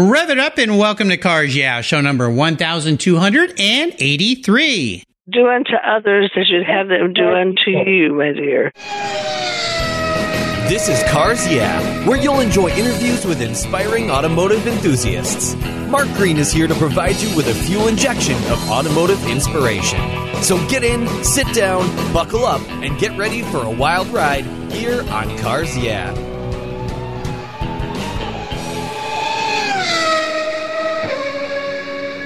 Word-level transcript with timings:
Rev 0.00 0.30
it 0.30 0.38
up 0.38 0.58
and 0.58 0.78
welcome 0.78 1.08
to 1.08 1.16
Cars 1.16 1.56
Yeah, 1.56 1.80
show 1.80 2.00
number 2.00 2.30
1283. 2.30 5.02
Do 5.28 5.48
unto 5.48 5.72
others 5.74 6.30
as 6.36 6.48
you'd 6.48 6.64
have 6.64 6.86
them 6.86 7.12
do 7.12 7.28
unto 7.28 7.72
you, 7.72 8.14
my 8.14 8.30
dear. 8.32 8.70
This 10.68 10.88
is 10.88 11.02
Cars 11.10 11.52
Yeah, 11.52 12.06
where 12.06 12.16
you'll 12.16 12.38
enjoy 12.38 12.68
interviews 12.68 13.26
with 13.26 13.42
inspiring 13.42 14.08
automotive 14.08 14.68
enthusiasts. 14.68 15.56
Mark 15.88 16.06
Green 16.14 16.36
is 16.36 16.52
here 16.52 16.68
to 16.68 16.74
provide 16.76 17.16
you 17.16 17.34
with 17.34 17.48
a 17.48 17.54
fuel 17.54 17.88
injection 17.88 18.36
of 18.52 18.70
automotive 18.70 19.26
inspiration. 19.26 19.98
So 20.44 20.64
get 20.68 20.84
in, 20.84 21.08
sit 21.24 21.52
down, 21.52 21.88
buckle 22.12 22.46
up, 22.46 22.62
and 22.70 22.96
get 23.00 23.18
ready 23.18 23.42
for 23.42 23.64
a 23.64 23.70
wild 23.70 24.06
ride 24.08 24.44
here 24.70 25.02
on 25.10 25.36
Cars 25.38 25.76
Yeah. 25.76 26.14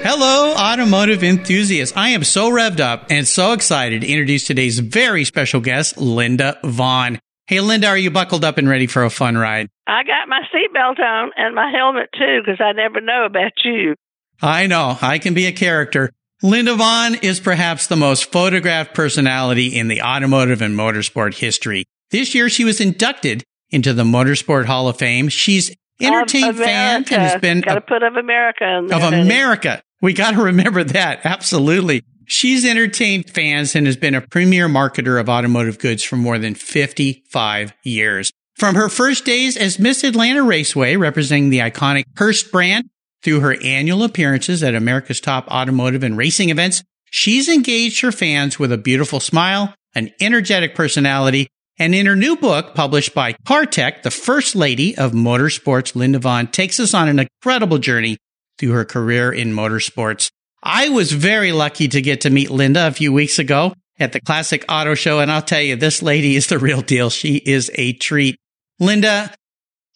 Hello, 0.05 0.52
automotive 0.55 1.23
enthusiasts. 1.23 1.97
I 1.97 2.09
am 2.09 2.24
so 2.24 2.51
revved 2.51 2.80
up 2.80 3.06
and 3.09 3.27
so 3.27 3.52
excited 3.52 4.01
to 4.01 4.09
introduce 4.09 4.45
today's 4.45 4.80
very 4.80 5.24
special 5.24 5.60
guest, 5.60 5.97
Linda 5.97 6.59
Vaughn. 6.65 7.20
Hey, 7.47 7.60
Linda, 7.60 7.87
are 7.87 7.97
you 7.97 8.10
buckled 8.10 8.45
up 8.45 8.59
and 8.59 8.69
ready 8.69 8.88
for 8.88 9.05
a 9.05 9.10
fun 9.10 9.38
ride? 9.38 9.69
I 9.87 10.02
got 10.02 10.29
my 10.29 10.41
seatbelt 10.52 10.98
on 10.98 11.30
and 11.37 11.55
my 11.55 11.70
helmet 11.70 12.10
too, 12.19 12.41
because 12.45 12.60
I 12.60 12.73
never 12.73 13.01
know 13.01 13.27
about 13.27 13.52
you. 13.65 13.95
I 14.41 14.66
know. 14.66 14.98
I 15.01 15.20
can 15.20 15.34
be 15.34 15.46
a 15.46 15.52
character. 15.52 16.10
Linda 16.43 16.74
Vaughn 16.74 17.15
is 17.23 17.38
perhaps 17.38 17.87
the 17.87 17.95
most 17.95 18.32
photographed 18.32 18.95
personality 18.95 19.69
in 19.69 19.87
the 19.87 20.02
automotive 20.02 20.62
and 20.62 20.77
motorsport 20.77 21.38
history. 21.38 21.84
This 22.10 22.34
year, 22.34 22.48
she 22.48 22.65
was 22.65 22.80
inducted 22.80 23.45
into 23.71 23.93
the 23.93 24.02
Motorsport 24.02 24.65
Hall 24.65 24.88
of 24.88 24.98
Fame. 24.98 25.29
She's 25.29 25.73
entertained 26.01 26.57
fans 26.57 27.12
and 27.12 27.23
has 27.23 27.41
been 27.41 27.60
got 27.60 27.74
to 27.74 27.80
put 27.80 28.02
of 28.02 28.16
America 28.16 28.79
in 28.79 28.88
there, 28.88 28.98
of. 28.98 29.12
America. 29.12 29.80
We 30.02 30.12
got 30.12 30.33
to 30.33 30.42
remember 30.42 30.83
that. 30.84 31.20
Absolutely. 31.24 32.02
She's 32.27 32.65
entertained 32.65 33.30
fans 33.30 33.77
and 33.77 33.87
has 33.87 33.96
been 33.96 34.15
a 34.15 34.21
premier 34.21 34.68
marketer 34.68 35.21
of 35.21 35.29
automotive 35.29 35.79
goods 35.79 36.02
for 36.02 36.16
more 36.16 36.38
than 36.38 36.54
55 36.54 37.73
years. 37.85 38.32
From 38.57 38.74
her 38.74 38.88
first 38.88 39.24
days 39.24 39.57
as 39.57 39.79
Miss 39.79 40.04
Atlanta 40.04 40.43
Raceway, 40.43 40.96
representing 40.96 41.51
the 41.51 41.60
iconic 41.60 42.04
Hurst 42.16 42.52
brand, 42.52 42.90
through 43.23 43.40
her 43.40 43.57
annual 43.62 44.02
appearances 44.02 44.62
at 44.62 44.74
America's 44.74 45.21
top 45.21 45.46
automotive 45.49 46.02
and 46.02 46.16
racing 46.16 46.51
events, 46.51 46.82
she's 47.10 47.49
engaged 47.49 48.01
her 48.01 48.12
fans 48.12 48.59
with 48.59 48.73
a 48.73 48.79
beautiful 48.79 49.21
smile, 49.21 49.74
an 49.95 50.10
energetic 50.21 50.74
personality, 50.74 51.46
and 51.79 51.95
in 51.95 52.07
her 52.07 52.16
new 52.16 52.37
book, 52.37 52.74
published 52.74 53.15
by 53.15 53.34
CarTech, 53.46 54.02
the 54.02 54.10
first 54.10 54.57
lady 54.57 54.96
of 54.96 55.12
motorsports, 55.12 55.95
Linda 55.95 56.18
Vaughn, 56.18 56.49
takes 56.49 56.80
us 56.80 56.93
on 56.93 57.09
an 57.09 57.21
incredible 57.21 57.79
journey 57.79 58.18
through 58.59 58.73
her 58.73 58.85
career 58.85 59.33
in 59.33 59.53
motorsports. 59.53 60.31
I 60.63 60.91
was 60.91 61.13
very 61.13 61.53
lucky 61.53 61.89
to 61.89 62.01
get 62.01 62.21
to 62.23 62.31
meet 62.31 62.51
Linda 62.51 62.87
a 62.87 62.93
few 62.93 63.13
weeks 63.13 63.39
ago 63.39 63.75
at 63.99 64.12
the 64.12 64.21
Classic 64.21 64.65
Auto 64.69 64.95
Show, 64.95 65.19
and 65.21 65.31
I'll 65.31 65.43
tell 65.43 65.61
you, 65.61 65.77
this 65.77 66.03
lady 66.03 66.37
is 66.37 66.47
the 66.47 66.59
real 66.59 66.83
deal. 66.83 67.11
She 67.11 67.37
is 67.37 67.71
a 67.75 67.93
treat. 67.95 68.37
Linda, 68.78 69.33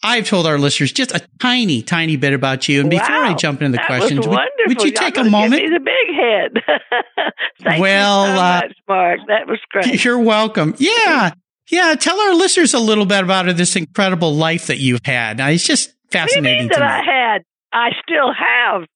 I've 0.03 0.27
told 0.27 0.45
our 0.45 0.57
listeners 0.57 0.91
just 0.91 1.11
a 1.11 1.25
tiny, 1.39 1.81
tiny 1.81 2.17
bit 2.17 2.33
about 2.33 2.67
you. 2.69 2.81
And 2.81 2.89
before 2.89 3.09
Wow, 3.09 3.31
I 3.31 3.33
jump 3.33 3.61
into 3.61 3.77
the 3.77 3.83
questions, 3.85 4.27
would, 4.27 4.39
would 4.67 4.81
you 4.81 4.91
Y'all 4.91 4.91
take 4.91 5.17
a 5.17 5.23
moment? 5.23 5.61
He's 5.61 5.71
a 5.71 5.79
big 5.79 6.15
head. 6.15 6.63
Thank 7.63 7.81
Well, 7.81 8.27
you 8.27 8.35
so 8.35 8.41
uh, 8.41 8.61
much, 8.61 8.77
Mark. 8.87 9.19
That 9.27 9.47
was 9.47 9.59
great. 9.69 10.03
You're 10.03 10.19
welcome. 10.19 10.75
Yeah. 10.77 11.31
Yeah. 11.69 11.95
Tell 11.95 12.19
our 12.19 12.35
listeners 12.35 12.73
a 12.73 12.79
little 12.79 13.05
bit 13.05 13.23
about 13.23 13.55
this 13.57 13.75
incredible 13.75 14.35
life 14.35 14.67
that 14.67 14.77
you've 14.77 15.05
had. 15.05 15.37
Now, 15.37 15.49
it's 15.49 15.65
just 15.65 15.89
What 15.89 15.95
do 16.11 16.17
you 16.19 16.21
fascinating 16.25 16.59
mean 16.59 16.69
to 16.69 16.75
that 16.79 17.01
I 17.01 17.03
had? 17.03 17.43
I 17.73 17.91
still 18.03 18.33
have. 18.33 18.87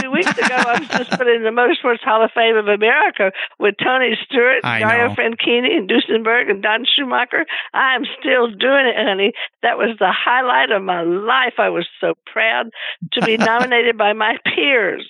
Two 0.00 0.10
weeks 0.12 0.30
ago, 0.38 0.56
I 0.56 0.78
was 0.80 0.88
just 0.88 1.10
put 1.10 1.28
in 1.28 1.42
the 1.42 1.50
Motorsports 1.50 2.00
Hall 2.00 2.24
of 2.24 2.30
Fame 2.34 2.56
of 2.56 2.66
America 2.66 3.32
with 3.58 3.74
Tony 3.82 4.16
Stewart, 4.24 4.62
Dario. 4.62 5.14
Franchitti, 5.14 5.76
and 5.76 5.88
Duesenberg, 5.88 6.50
and 6.50 6.62
Don 6.62 6.86
Schumacher. 6.86 7.44
I 7.74 7.94
am 7.94 8.04
still 8.18 8.48
doing 8.48 8.86
it, 8.86 8.96
honey. 8.96 9.32
That 9.62 9.76
was 9.76 9.96
the 9.98 10.12
highlight 10.12 10.70
of 10.70 10.82
my 10.82 11.02
life. 11.02 11.54
I 11.58 11.68
was 11.68 11.86
so 12.00 12.14
proud 12.32 12.70
to 13.12 13.22
be 13.22 13.36
nominated 13.38 13.98
by 13.98 14.14
my 14.14 14.38
peers. 14.44 15.06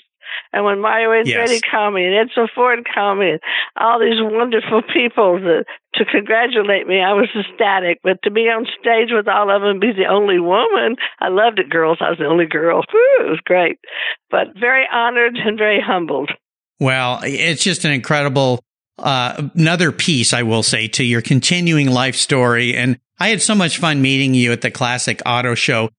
And 0.53 0.65
when 0.65 0.81
Mario 0.81 1.11
Andretti 1.11 1.61
Yes. 1.61 1.61
called 1.71 1.95
me 1.95 2.05
and 2.05 2.31
Edsel 2.31 2.49
Ford 2.55 2.87
called 2.93 3.19
me 3.19 3.31
and 3.33 3.41
all 3.77 3.99
these 4.01 4.21
wonderful 4.21 4.83
people 4.93 5.39
to, 5.39 5.65
to 5.95 6.05
congratulate 6.05 6.87
me, 6.87 7.01
I 7.01 7.13
was 7.13 7.29
ecstatic. 7.35 8.01
But 8.03 8.23
to 8.25 8.31
be 8.31 8.43
on 8.43 8.67
stage 8.81 9.11
with 9.11 9.29
all 9.29 9.55
of 9.55 9.63
them, 9.63 9.81
be 9.81 9.93
the 9.93 10.11
only 10.11 10.39
woman, 10.41 10.97
I 11.21 11.29
loved 11.29 11.59
it, 11.59 11.71
girls. 11.71 11.99
I 12.01 12.11
was 12.11 12.19
the 12.19 12.27
only 12.27 12.47
girl. 12.47 12.83
Whew, 12.91 13.19
it 13.27 13.31
was 13.31 13.41
great. 13.45 13.79
But 14.31 14.49
very 14.59 14.87
honored 14.91 15.37
and 15.37 15.59
very 15.59 15.81
humbled. 15.81 16.31
Well, 16.79 17.21
it's 17.23 17.63
just 17.63 17.85
an 17.85 17.93
incredible, 17.93 18.65
uh, 18.99 19.49
another 19.55 19.93
piece, 19.93 20.33
I 20.33 20.43
will 20.43 20.63
say, 20.63 20.89
to 20.89 21.05
your 21.05 21.21
continuing 21.21 21.91
life 21.91 22.17
story. 22.17 22.75
And 22.75 22.99
I 23.19 23.29
had 23.29 23.43
so 23.43 23.55
much 23.55 23.79
fun 23.79 24.01
meeting 24.01 24.35
you 24.35 24.51
at 24.53 24.63
the 24.63 24.71
Classic 24.71 25.21
Auto 25.27 25.55
Show. 25.55 25.91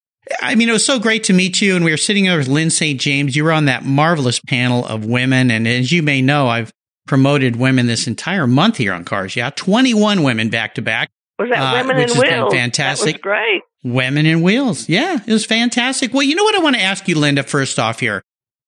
I 0.41 0.55
mean, 0.55 0.69
it 0.69 0.73
was 0.73 0.85
so 0.85 0.99
great 0.99 1.23
to 1.25 1.33
meet 1.33 1.61
you. 1.61 1.75
And 1.75 1.83
we 1.83 1.91
were 1.91 1.97
sitting 1.97 2.25
there 2.25 2.37
with 2.37 2.47
Lyn 2.47 2.69
St. 2.69 2.99
James. 2.99 3.35
You 3.35 3.43
were 3.43 3.51
on 3.51 3.65
that 3.65 3.83
marvelous 3.83 4.39
panel 4.39 4.85
of 4.85 5.05
women. 5.05 5.49
And 5.51 5.67
as 5.67 5.91
you 5.91 6.03
may 6.03 6.21
know, 6.21 6.47
I've 6.47 6.71
promoted 7.07 7.55
women 7.55 7.87
this 7.87 8.07
entire 8.07 8.47
month 8.47 8.77
here 8.77 8.93
on 8.93 9.03
Cars. 9.03 9.35
Yeah. 9.35 9.49
21 9.49 10.23
women 10.23 10.49
back 10.49 10.75
to 10.75 10.81
back. 10.81 11.09
Was 11.39 11.49
that 11.49 11.59
Uh, 11.59 11.77
Women 11.81 11.97
which 11.97 12.09
in 12.09 12.15
has 12.15 12.21
been 12.23 12.39
Wheels? 12.41 12.53
fantastic. 12.53 13.21
That 13.23 13.29
was 13.29 13.37
great. 13.39 13.61
Women 13.83 14.25
in 14.27 14.43
Wheels. 14.43 14.87
Yeah, 14.87 15.17
it 15.25 15.31
was 15.33 15.43
fantastic. 15.43 16.13
Well, 16.13 16.21
you 16.21 16.35
know 16.35 16.43
what 16.43 16.53
I 16.55 16.59
want 16.59 16.75
to 16.75 16.81
ask 16.81 17.07
you, 17.07 17.17
Linda, 17.17 17.41
first 17.41 17.79
off 17.79 17.99
here. 17.99 18.21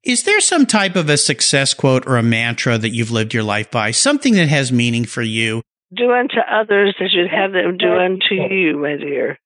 Is 0.03 0.24
there 0.24 0.42
some 0.42 0.66
type 0.66 0.96
of 0.96 1.08
a 1.08 1.18
success 1.18 1.75
quote 1.75 2.08
or 2.08 2.18
a 2.18 2.24
mantra 2.24 2.80
that 2.80 2.90
you've 2.90 3.12
lived 3.12 3.31
your 3.34 3.44
life 3.44 3.69
by? 3.69 3.92
Something 3.92 4.34
that 4.36 4.50
has 4.50 4.72
meaning 4.72 5.06
for 5.06 5.22
you? 5.22 5.62
Do 5.96 6.12
unto 6.12 6.40
others 6.40 6.96
as 7.00 7.13
you'd 7.13 7.30
have 7.30 7.52
them 7.52 7.78
do 7.78 7.94
unto 7.94 8.34
you, 8.34 8.75
my 8.80 8.97
dear. 8.97 9.38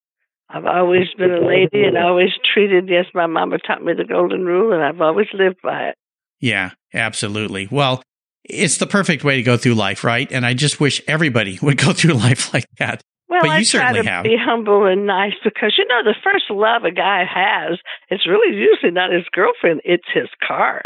I've 0.50 0.66
always 0.66 1.08
been 1.18 1.32
a 1.32 1.46
lady 1.46 1.84
and 1.84 1.98
always 1.98 2.30
treated, 2.54 2.88
yes, 2.90 3.06
my 3.14 3.26
mama 3.26 3.58
taught 3.60 3.84
me 3.84 3.94
the 3.94 4.06
golden 4.06 4.46
rule, 4.46 4.72
and 4.74 4.82
I've 4.84 5.02
always 5.02 5.28
lived 5.34 5.58
by 5.62 5.90
it. 5.90 5.96
Yeah, 6.40 6.72
absolutely. 6.94 7.68
Well, 7.70 8.02
it's 8.46 8.78
the 8.78 8.88
perfect 8.88 9.24
way 9.26 9.36
to 9.36 9.44
go 9.44 9.58
through 9.58 9.74
life, 9.76 10.04
right? 10.06 10.32
And 10.32 10.46
I 10.46 10.54
just 10.54 10.80
wish 10.80 11.02
everybody 11.08 11.60
would 11.64 11.78
go 11.78 11.92
through 11.94 12.14
life 12.14 12.54
like 12.54 12.66
that. 12.80 13.02
Well, 13.30 13.42
But 13.42 13.50
I 13.50 13.58
you 13.60 13.66
try 13.66 13.82
certainly 13.82 14.04
to 14.04 14.10
have. 14.10 14.24
be 14.24 14.38
humble 14.40 14.86
and 14.86 15.06
nice 15.06 15.34
because 15.44 15.76
you 15.78 15.86
know 15.88 16.02
the 16.02 16.16
first 16.24 16.46
love 16.50 16.86
a 16.86 16.92
guy 16.92 17.26
has, 17.26 17.78
it's 18.10 18.26
really 18.26 18.56
usually 18.56 18.92
not 18.92 19.12
his 19.12 19.26
girlfriend; 19.34 19.82
it's 19.84 20.08
his 20.14 20.30
car. 20.48 20.82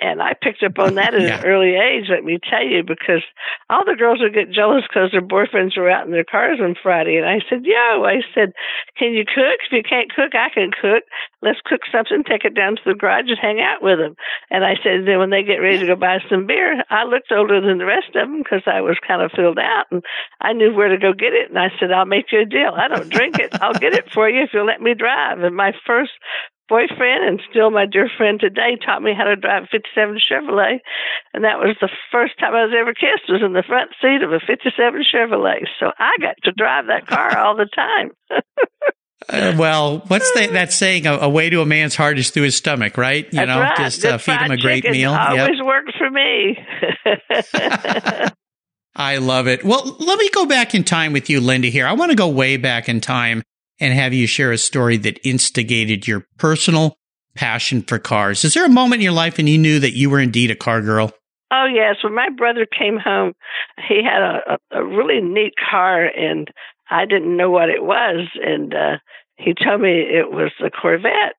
And 0.00 0.20
I 0.20 0.34
picked 0.34 0.62
up 0.62 0.78
on 0.78 0.94
that 0.96 1.14
at 1.14 1.20
Yeah. 1.26 1.40
an 1.40 1.44
early 1.44 1.74
age, 1.74 2.06
let 2.10 2.24
me 2.24 2.38
tell 2.38 2.62
you, 2.64 2.82
because 2.82 3.22
all 3.70 3.84
the 3.84 3.96
girls 3.96 4.20
would 4.20 4.34
get 4.34 4.50
jealous 4.52 4.84
because 4.88 5.10
their 5.10 5.22
boyfriends 5.24 5.76
were 5.76 5.90
out 5.90 6.04
in 6.06 6.12
their 6.12 6.24
cars 6.24 6.58
on 6.60 6.74
Friday. 6.82 7.16
And 7.16 7.26
I 7.26 7.40
said, 7.48 7.64
Yo, 7.64 8.04
I 8.04 8.20
said, 8.34 8.52
Can 8.98 9.12
you 9.12 9.24
cook? 9.24 9.58
If 9.66 9.72
you 9.72 9.82
can't 9.82 10.12
cook, 10.12 10.34
I 10.34 10.48
can 10.52 10.70
cook. 10.70 11.04
Let's 11.42 11.60
cook 11.64 11.80
something, 11.90 12.24
take 12.24 12.44
it 12.44 12.54
down 12.54 12.76
to 12.76 12.82
the 12.84 12.94
garage 12.94 13.28
and 13.28 13.38
hang 13.40 13.60
out 13.60 13.82
with 13.82 13.98
them. 13.98 14.14
And 14.50 14.64
I 14.64 14.74
said, 14.82 15.06
Then 15.06 15.18
when 15.18 15.30
they 15.30 15.42
get 15.42 15.64
ready 15.64 15.78
to 15.78 15.86
go 15.86 15.96
buy 15.96 16.18
some 16.28 16.46
beer, 16.46 16.82
I 16.90 17.04
looked 17.04 17.32
older 17.32 17.60
than 17.60 17.78
the 17.78 17.86
rest 17.86 18.08
of 18.14 18.28
them 18.28 18.42
because 18.42 18.62
I 18.66 18.80
was 18.80 18.98
kind 19.06 19.22
of 19.22 19.32
filled 19.34 19.58
out 19.58 19.86
and 19.90 20.02
I 20.40 20.52
knew 20.52 20.74
where 20.74 20.88
to 20.88 20.98
go 20.98 21.12
get 21.12 21.32
it. 21.32 21.48
And 21.50 21.58
I 21.58 21.70
said, 21.80 21.92
I'll 21.92 22.04
make 22.06 22.32
you 22.32 22.40
a 22.42 22.44
deal. 22.44 22.72
I 22.76 22.88
don't 22.88 23.08
drink 23.10 23.38
it. 23.38 23.52
I'll 23.60 23.74
get 23.74 23.94
it 23.94 24.10
for 24.12 24.28
you 24.28 24.42
if 24.42 24.50
you'll 24.52 24.66
let 24.66 24.80
me 24.80 24.94
drive. 24.94 25.40
And 25.40 25.56
my 25.56 25.72
first 25.86 26.12
boyfriend 26.68 27.24
and 27.24 27.40
still 27.50 27.70
my 27.70 27.86
dear 27.86 28.10
friend 28.16 28.40
today 28.40 28.76
taught 28.84 29.02
me 29.02 29.12
how 29.16 29.24
to 29.24 29.36
drive 29.36 29.64
a 29.64 29.66
57 29.66 30.18
Chevrolet. 30.18 30.78
And 31.32 31.44
that 31.44 31.58
was 31.58 31.76
the 31.80 31.90
first 32.12 32.38
time 32.38 32.54
I 32.54 32.64
was 32.64 32.74
ever 32.76 32.94
kissed 32.94 33.28
was 33.28 33.42
in 33.44 33.52
the 33.52 33.64
front 33.66 33.90
seat 34.00 34.22
of 34.22 34.32
a 34.32 34.40
57 34.40 34.72
Chevrolet. 35.06 35.66
So 35.80 35.90
I 35.98 36.16
got 36.20 36.36
to 36.44 36.52
drive 36.52 36.86
that 36.86 37.06
car 37.06 37.38
all 37.38 37.56
the 37.56 37.68
time. 37.74 38.10
Uh, 39.28 39.54
well, 39.58 40.04
what's 40.06 40.30
that, 40.34 40.52
that 40.52 40.72
saying? 40.72 41.06
A, 41.06 41.14
a 41.14 41.28
way 41.28 41.50
to 41.50 41.60
a 41.60 41.66
man's 41.66 41.96
heart 41.96 42.18
is 42.18 42.30
through 42.30 42.44
his 42.44 42.54
stomach, 42.54 42.96
right? 42.96 43.24
You 43.24 43.38
That's 43.38 43.48
know, 43.48 43.60
right. 43.60 43.76
just 43.76 44.04
uh, 44.04 44.18
feed 44.18 44.40
him 44.40 44.50
a 44.52 44.56
great 44.56 44.84
meal. 44.84 45.10
Yep. 45.10 45.30
Always 45.30 45.62
worked 45.64 45.92
for 45.98 46.10
me. 46.10 46.58
I 48.94 49.16
love 49.16 49.48
it. 49.48 49.64
Well, 49.64 49.96
let 49.98 50.18
me 50.18 50.30
go 50.30 50.46
back 50.46 50.74
in 50.74 50.84
time 50.84 51.12
with 51.12 51.28
you, 51.28 51.40
Linda, 51.40 51.68
here. 51.68 51.86
I 51.86 51.94
want 51.94 52.10
to 52.10 52.16
go 52.16 52.28
way 52.28 52.56
back 52.56 52.88
in 52.88 53.00
time 53.00 53.42
and 53.80 53.94
have 53.94 54.12
you 54.12 54.26
share 54.26 54.52
a 54.52 54.58
story 54.58 54.96
that 54.98 55.20
instigated 55.26 56.06
your 56.06 56.26
personal 56.38 56.96
passion 57.36 57.82
for 57.82 57.98
cars. 57.98 58.44
Is 58.44 58.54
there 58.54 58.66
a 58.66 58.70
moment 58.70 59.00
in 59.00 59.04
your 59.04 59.12
life 59.12 59.36
when 59.36 59.46
you 59.46 59.58
knew 59.58 59.78
that 59.78 59.96
you 59.96 60.10
were 60.10 60.20
indeed 60.20 60.50
a 60.50 60.56
car 60.56 60.80
girl? 60.80 61.12
Oh 61.52 61.66
yes, 61.72 61.96
when 62.02 62.14
my 62.14 62.28
brother 62.36 62.66
came 62.66 62.98
home, 62.98 63.34
he 63.88 64.02
had 64.02 64.20
a, 64.20 64.58
a, 64.72 64.80
a 64.80 64.84
really 64.84 65.20
neat 65.20 65.52
car, 65.70 66.04
and 66.04 66.48
I 66.90 67.04
didn't 67.04 67.36
know 67.36 67.50
what 67.50 67.68
it 67.68 67.84
was, 67.84 68.28
and 68.42 68.74
uh, 68.74 68.96
he 69.36 69.54
told 69.54 69.80
me 69.80 69.90
it 69.90 70.32
was 70.32 70.50
a 70.64 70.70
Corvette, 70.70 71.36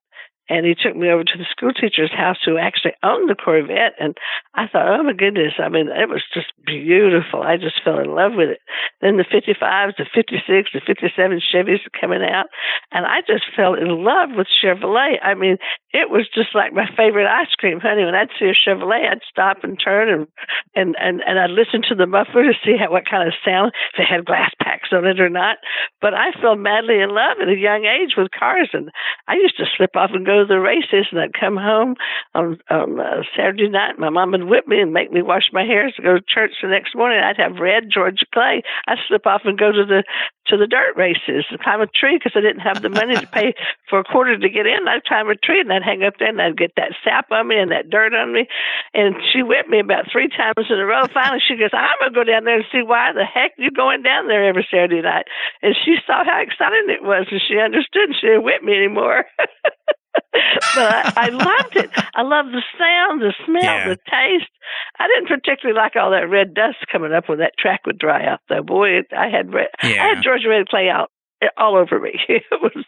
and 0.48 0.64
he 0.64 0.74
took 0.74 0.96
me 0.96 1.10
over 1.10 1.24
to 1.24 1.38
the 1.38 1.46
school 1.50 1.72
teacher's 1.72 2.12
house 2.12 2.38
who 2.44 2.56
actually 2.56 2.92
owned 3.02 3.28
the 3.28 3.34
Corvette. 3.34 3.94
And 4.00 4.16
I 4.54 4.66
thought, 4.66 4.88
oh 4.88 5.02
my 5.02 5.12
goodness, 5.12 5.54
I 5.58 5.68
mean, 5.68 5.88
it 5.88 6.08
was 6.08 6.24
just 6.32 6.52
beautiful. 6.64 7.42
I 7.42 7.56
just 7.56 7.82
fell 7.84 7.98
in 8.00 8.14
love 8.14 8.32
with 8.34 8.50
it. 8.50 8.60
Then 9.00 9.16
the 9.16 9.28
55s, 9.28 9.96
the 9.96 10.06
56, 10.14 10.70
the 10.72 10.80
57 10.80 11.40
Chevys 11.52 11.84
were 11.84 12.00
coming 12.00 12.22
out, 12.22 12.46
and 12.92 13.06
I 13.06 13.20
just 13.26 13.44
fell 13.54 13.74
in 13.74 14.04
love 14.04 14.30
with 14.36 14.48
Chevrolet. 14.48 15.20
I 15.22 15.34
mean, 15.34 15.58
it 15.92 16.10
was 16.10 16.28
just 16.34 16.54
like 16.54 16.72
my 16.72 16.88
favorite 16.96 17.28
ice 17.28 17.52
cream, 17.56 17.80
honey. 17.80 18.04
When 18.04 18.14
I'd 18.14 18.32
see 18.38 18.50
a 18.50 18.56
Chevrolet, 18.56 19.08
I'd 19.08 19.22
stop 19.28 19.62
and 19.62 19.78
turn 19.78 20.08
and 20.08 20.26
and 20.74 20.96
and, 20.98 21.22
and 21.26 21.38
I'd 21.38 21.50
listen 21.50 21.82
to 21.88 21.94
the 21.94 22.06
muffler 22.06 22.44
to 22.44 22.58
see 22.64 22.76
how, 22.76 22.90
what 22.90 23.08
kind 23.08 23.26
of 23.26 23.34
sound, 23.44 23.72
if 23.94 24.00
it 24.00 24.08
had 24.08 24.24
glass 24.24 24.50
packs 24.60 24.90
on 24.92 25.06
it 25.06 25.20
or 25.20 25.28
not. 25.28 25.58
But 26.00 26.14
I 26.14 26.32
fell 26.40 26.56
madly 26.56 27.00
in 27.00 27.10
love 27.10 27.38
at 27.40 27.48
a 27.48 27.56
young 27.56 27.84
age 27.84 28.14
with 28.16 28.30
cars, 28.30 28.70
and 28.72 28.90
I 29.26 29.34
used 29.34 29.56
to 29.58 29.66
slip 29.76 29.96
off 29.96 30.10
and 30.12 30.26
go 30.26 30.37
the 30.44 30.60
races, 30.60 31.06
and 31.10 31.20
I'd 31.20 31.38
come 31.38 31.56
home 31.56 31.96
on, 32.34 32.58
on 32.70 33.00
uh, 33.00 33.22
Saturday 33.36 33.68
night. 33.68 33.98
My 33.98 34.10
mom 34.10 34.32
would 34.32 34.44
whip 34.44 34.66
me 34.66 34.80
and 34.80 34.92
make 34.92 35.12
me 35.12 35.22
wash 35.22 35.50
my 35.52 35.64
hair 35.64 35.90
to 35.90 36.02
go 36.02 36.14
to 36.14 36.24
church 36.26 36.52
the 36.62 36.68
next 36.68 36.94
morning. 36.94 37.20
I'd 37.22 37.40
have 37.40 37.60
red 37.60 37.90
Georgia 37.92 38.26
Clay. 38.32 38.62
I'd 38.86 38.98
slip 39.08 39.26
off 39.26 39.42
and 39.44 39.58
go 39.58 39.72
to 39.72 39.84
the 39.84 40.04
to 40.48 40.56
the 40.56 40.66
dirt 40.66 40.96
races 40.96 41.44
and 41.50 41.60
climb 41.60 41.80
a 41.80 41.86
tree 41.86 42.16
because 42.16 42.32
I 42.34 42.40
didn't 42.40 42.64
have 42.64 42.80
the 42.80 42.88
money 42.88 43.14
to 43.16 43.26
pay 43.26 43.54
for 43.88 44.00
a 44.00 44.04
quarter 44.04 44.36
to 44.36 44.48
get 44.48 44.66
in. 44.66 44.88
I'd 44.88 45.04
climb 45.04 45.28
a 45.28 45.36
tree 45.36 45.60
and 45.60 45.72
I'd 45.72 45.82
hang 45.82 46.02
up 46.02 46.14
there 46.18 46.28
and 46.28 46.40
I'd 46.40 46.56
get 46.56 46.72
that 46.76 46.96
sap 47.04 47.30
on 47.30 47.48
me 47.48 47.58
and 47.58 47.70
that 47.70 47.90
dirt 47.90 48.14
on 48.14 48.32
me. 48.32 48.48
And 48.94 49.14
she 49.32 49.42
whipped 49.42 49.68
me 49.68 49.80
about 49.80 50.10
three 50.10 50.28
times 50.28 50.66
in 50.68 50.80
a 50.80 50.86
row. 50.86 51.06
Finally, 51.12 51.44
she 51.46 51.56
goes, 51.56 51.70
I'm 51.72 51.96
going 52.00 52.12
to 52.12 52.18
go 52.18 52.24
down 52.24 52.44
there 52.44 52.56
and 52.56 52.72
see 52.72 52.82
why 52.82 53.12
the 53.12 53.24
heck 53.24 53.52
you're 53.58 53.76
going 53.76 54.02
down 54.02 54.28
there 54.28 54.48
every 54.48 54.66
Saturday 54.70 55.02
night. 55.02 55.26
And 55.62 55.76
she 55.84 55.96
saw 56.06 56.24
how 56.24 56.40
exciting 56.40 56.88
it 56.88 57.04
was 57.04 57.26
and 57.30 57.40
she 57.46 57.58
understood 57.58 58.08
and 58.08 58.16
she 58.16 58.26
didn't 58.26 58.44
whip 58.44 58.62
me 58.62 58.76
anymore. 58.76 59.24
but 60.74 60.92
I, 60.92 61.12
I 61.16 61.28
loved 61.28 61.76
it. 61.76 61.90
I 62.14 62.22
loved 62.22 62.50
the 62.52 62.62
sound, 62.78 63.22
the 63.22 63.34
smell, 63.44 63.62
yeah. 63.62 63.88
the 63.88 63.96
taste. 63.96 64.50
I 64.98 65.08
didn't 65.08 65.28
particularly 65.28 65.78
like 65.78 65.96
all 65.96 66.10
that 66.10 66.28
red 66.28 66.54
dust 66.54 66.78
coming 66.90 67.12
up 67.12 67.28
when 67.28 67.38
that 67.38 67.58
track 67.58 67.86
would 67.86 67.98
dry 67.98 68.26
out, 68.26 68.40
though. 68.48 68.62
Boy, 68.62 68.98
it, 69.00 69.06
I 69.16 69.28
had 69.28 69.52
red, 69.52 69.68
yeah. 69.82 70.04
I 70.04 70.14
had 70.14 70.22
Georgia 70.22 70.48
Red 70.48 70.68
Clay 70.68 70.88
out 70.88 71.10
all 71.56 71.76
over 71.76 72.00
me. 72.00 72.12
It 72.28 72.44
was 72.52 72.84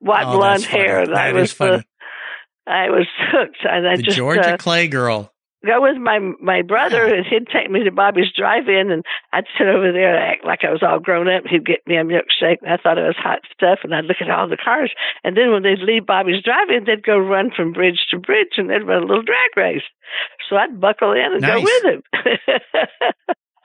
white 0.00 0.26
oh, 0.26 0.36
blonde 0.36 0.64
hair, 0.64 1.00
and 1.00 1.14
I 1.14 1.32
was 1.32 1.58
uh, 1.60 1.82
I 2.66 2.90
was 2.90 3.06
hooked. 3.30 3.64
And 3.64 3.88
I 3.88 3.96
the 3.96 4.02
just 4.02 4.16
Georgia 4.16 4.54
uh, 4.54 4.56
Clay 4.56 4.88
girl 4.88 5.32
go 5.64 5.82
with 5.82 5.96
my 5.96 6.18
my 6.40 6.62
brother 6.62 7.04
and 7.04 7.26
he'd 7.26 7.48
take 7.48 7.70
me 7.70 7.84
to 7.84 7.90
Bobby's 7.90 8.32
drive-in 8.36 8.90
and 8.90 9.04
I'd 9.32 9.44
sit 9.56 9.66
over 9.66 9.92
there 9.92 10.14
and 10.14 10.34
act 10.34 10.44
like 10.44 10.60
I 10.62 10.70
was 10.70 10.82
all 10.82 11.00
grown 11.00 11.28
up. 11.28 11.44
He'd 11.46 11.66
get 11.66 11.86
me 11.86 11.96
a 11.96 12.04
milkshake 12.04 12.58
and 12.62 12.72
I 12.72 12.76
thought 12.76 12.98
it 12.98 13.06
was 13.06 13.16
hot 13.18 13.40
stuff 13.52 13.80
and 13.82 13.94
I'd 13.94 14.04
look 14.04 14.18
at 14.20 14.30
all 14.30 14.48
the 14.48 14.56
cars 14.56 14.92
and 15.24 15.36
then 15.36 15.50
when 15.52 15.62
they'd 15.62 15.80
leave 15.80 16.06
Bobby's 16.06 16.42
drive-in 16.42 16.84
they'd 16.84 17.02
go 17.02 17.18
run 17.18 17.50
from 17.54 17.72
bridge 17.72 18.06
to 18.10 18.18
bridge 18.18 18.54
and 18.56 18.70
they'd 18.70 18.86
run 18.86 19.02
a 19.02 19.06
little 19.06 19.22
drag 19.22 19.56
race. 19.56 19.86
So 20.48 20.56
I'd 20.56 20.80
buckle 20.80 21.12
in 21.12 21.32
and 21.32 21.42
nice. 21.42 21.54
go 21.54 21.62
with 21.62 21.84
him. 21.84 22.02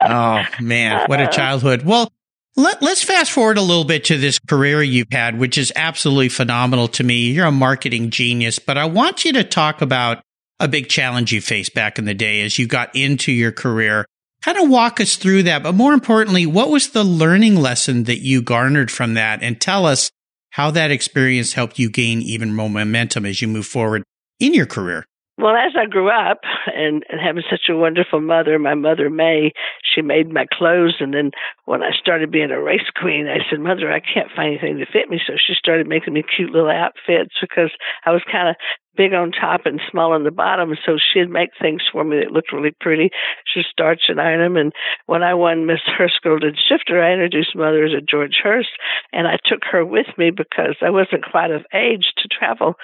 oh 0.02 0.44
man, 0.60 1.08
what 1.08 1.20
a 1.20 1.28
childhood. 1.28 1.82
Well, 1.84 2.10
let, 2.56 2.82
us 2.82 3.02
fast 3.02 3.32
forward 3.32 3.58
a 3.58 3.62
little 3.62 3.84
bit 3.84 4.04
to 4.04 4.18
this 4.18 4.38
career 4.38 4.82
you've 4.82 5.10
had, 5.10 5.38
which 5.38 5.58
is 5.58 5.72
absolutely 5.74 6.28
phenomenal 6.28 6.86
to 6.88 7.02
me. 7.02 7.32
You're 7.32 7.46
a 7.46 7.52
marketing 7.52 8.10
genius, 8.10 8.60
but 8.60 8.78
I 8.78 8.84
want 8.84 9.24
you 9.24 9.32
to 9.32 9.44
talk 9.44 9.82
about 9.82 10.22
a 10.60 10.68
big 10.68 10.88
challenge 10.88 11.32
you 11.32 11.40
faced 11.40 11.74
back 11.74 11.98
in 11.98 12.04
the 12.04 12.14
day 12.14 12.42
as 12.42 12.58
you 12.58 12.66
got 12.66 12.94
into 12.94 13.32
your 13.32 13.52
career. 13.52 14.06
Kind 14.42 14.58
of 14.58 14.68
walk 14.68 15.00
us 15.00 15.16
through 15.16 15.44
that, 15.44 15.62
but 15.62 15.74
more 15.74 15.92
importantly, 15.92 16.46
what 16.46 16.70
was 16.70 16.90
the 16.90 17.04
learning 17.04 17.56
lesson 17.56 18.04
that 18.04 18.18
you 18.18 18.42
garnered 18.42 18.90
from 18.90 19.14
that? 19.14 19.42
And 19.42 19.60
tell 19.60 19.86
us 19.86 20.10
how 20.50 20.70
that 20.70 20.90
experience 20.90 21.54
helped 21.54 21.78
you 21.78 21.90
gain 21.90 22.20
even 22.22 22.54
more 22.54 22.70
momentum 22.70 23.26
as 23.26 23.40
you 23.42 23.48
move 23.48 23.66
forward 23.66 24.04
in 24.38 24.54
your 24.54 24.66
career. 24.66 25.04
Well, 25.44 25.56
as 25.56 25.72
I 25.76 25.84
grew 25.84 26.08
up 26.08 26.40
and, 26.74 27.04
and 27.10 27.20
having 27.20 27.42
such 27.50 27.68
a 27.68 27.76
wonderful 27.76 28.22
mother, 28.22 28.58
my 28.58 28.72
mother 28.72 29.10
May, 29.10 29.52
she 29.82 30.00
made 30.00 30.32
my 30.32 30.46
clothes. 30.50 30.96
And 31.00 31.12
then 31.12 31.32
when 31.66 31.82
I 31.82 31.90
started 32.00 32.30
being 32.30 32.50
a 32.50 32.62
race 32.62 32.88
queen, 32.98 33.28
I 33.28 33.44
said, 33.50 33.60
Mother, 33.60 33.92
I 33.92 34.00
can't 34.00 34.32
find 34.34 34.48
anything 34.48 34.78
to 34.78 34.86
fit 34.86 35.10
me. 35.10 35.20
So 35.26 35.34
she 35.36 35.52
started 35.52 35.86
making 35.86 36.14
me 36.14 36.22
cute 36.22 36.50
little 36.50 36.70
outfits 36.70 37.34
because 37.42 37.70
I 38.06 38.10
was 38.12 38.22
kind 38.32 38.48
of 38.48 38.56
big 38.96 39.12
on 39.12 39.32
top 39.32 39.66
and 39.66 39.80
small 39.90 40.12
on 40.12 40.24
the 40.24 40.30
bottom. 40.30 40.74
So 40.86 40.96
she'd 40.96 41.28
make 41.28 41.50
things 41.60 41.82
for 41.92 42.04
me 42.04 42.20
that 42.20 42.32
looked 42.32 42.52
really 42.52 42.74
pretty. 42.80 43.10
She'd 43.44 43.66
starch 43.70 44.02
and 44.08 44.20
iron 44.20 44.40
them. 44.40 44.56
And 44.56 44.72
when 45.06 45.22
I 45.22 45.34
won 45.34 45.66
Miss 45.66 45.80
Hurst 45.84 46.20
Golden 46.22 46.54
Shifter, 46.54 47.02
I 47.02 47.12
introduced 47.12 47.54
mother 47.54 47.84
as 47.84 47.92
a 47.92 48.00
George 48.00 48.40
Hurst, 48.42 48.70
and 49.12 49.26
I 49.26 49.36
took 49.44 49.60
her 49.70 49.84
with 49.84 50.06
me 50.16 50.30
because 50.30 50.76
I 50.80 50.90
wasn't 50.90 51.30
quite 51.30 51.50
of 51.50 51.66
age 51.74 52.12
to 52.18 52.28
travel 52.28 52.76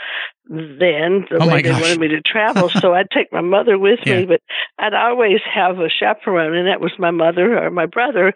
then 0.50 1.26
the 1.30 1.38
oh 1.40 1.46
way 1.46 1.62
they 1.62 1.70
wanted 1.70 2.00
me 2.00 2.08
to 2.08 2.20
travel. 2.20 2.68
so 2.80 2.92
I'd 2.92 3.10
take 3.14 3.32
my 3.32 3.40
mother 3.40 3.78
with 3.78 4.00
yeah. 4.04 4.20
me, 4.20 4.26
but 4.26 4.40
I'd 4.80 4.94
always 4.94 5.38
have 5.46 5.78
a 5.78 5.88
chaperone, 5.88 6.56
and 6.56 6.66
that 6.66 6.80
was 6.80 6.90
my 6.98 7.12
mother 7.12 7.56
or 7.56 7.70
my 7.70 7.86
brother 7.86 8.34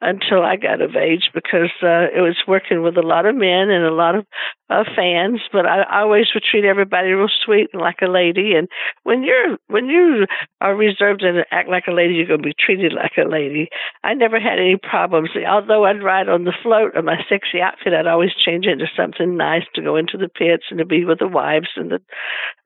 until 0.00 0.42
I 0.44 0.56
got 0.56 0.80
of 0.80 0.94
age 0.94 1.30
because 1.34 1.72
uh, 1.82 2.06
it 2.14 2.22
was 2.22 2.36
working 2.46 2.82
with 2.82 2.96
a 2.96 3.02
lot 3.02 3.26
of 3.26 3.34
men 3.34 3.70
and 3.70 3.84
a 3.84 3.92
lot 3.92 4.14
of 4.14 4.26
uh, 4.70 4.84
fans. 4.94 5.40
But 5.52 5.66
I, 5.66 5.82
I 5.82 6.00
always 6.02 6.26
would 6.34 6.44
treat 6.44 6.64
everybody 6.64 7.08
real 7.10 7.26
sweet 7.44 7.70
and 7.72 7.82
like 7.82 7.98
a 8.00 8.06
lady. 8.06 8.54
And 8.54 8.68
when 9.02 9.24
you're 9.24 9.58
when 9.66 9.86
you 9.86 10.26
are 10.60 10.76
reserved 10.76 11.22
and 11.22 11.44
act 11.50 11.68
like 11.68 11.88
a 11.88 11.92
lady, 11.92 12.14
you're 12.14 12.28
going 12.28 12.42
to 12.42 12.48
be 12.48 12.54
treated 12.58 12.92
like 12.92 13.18
a 13.18 13.28
lady. 13.28 13.70
I 14.04 14.14
never 14.14 14.38
had 14.38 14.60
any 14.60 14.76
problems. 14.76 15.30
Although 15.48 15.84
I'd 15.84 16.02
ride 16.02 16.28
on 16.28 16.44
the 16.44 16.54
float 16.62 16.94
of 16.94 17.04
my 17.04 17.16
sexy 17.28 17.60
outfit, 17.60 17.92
I'd 17.92 18.06
always 18.06 18.30
change 18.44 18.66
into 18.66 18.86
something 18.96 19.36
nice 19.36 19.64
to 19.74 19.82
go 19.82 19.96
into 19.96 20.16
the 20.16 20.28
pits 20.28 20.66
and 20.70 20.78
to 20.78 20.84
be 20.84 21.04
with 21.04 21.18
the 21.18 21.26
wife 21.26 21.55
wives 21.56 21.70
and 21.76 21.90
the 21.90 22.00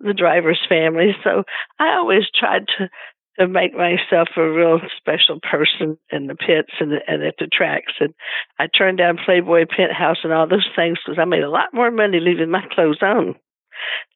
the 0.01 0.15
drivers' 0.15 0.61
families. 0.69 1.15
So 1.25 1.45
I 1.79 1.95
always 1.97 2.25
tried 2.39 2.67
to 2.79 2.89
to 3.39 3.49
make 3.49 3.73
myself 3.75 4.29
a 4.37 4.51
real 4.51 4.81
special 4.99 5.41
person 5.41 5.97
in 6.11 6.27
the 6.27 6.35
pits 6.35 6.73
and, 6.79 6.93
and 7.07 7.23
at 7.23 7.37
the 7.39 7.49
tracks. 7.51 7.93
And 8.01 8.13
I 8.59 8.67
turned 8.67 8.99
down 8.99 9.19
Playboy 9.25 9.65
Penthouse 9.65 10.19
and 10.25 10.33
all 10.33 10.47
those 10.47 10.69
things 10.77 10.99
because 11.05 11.19
I 11.19 11.25
made 11.25 11.43
a 11.43 11.49
lot 11.49 11.73
more 11.73 11.91
money 11.91 12.21
leaving 12.21 12.51
my 12.51 12.65
clothes 12.75 12.99
on. 13.01 13.37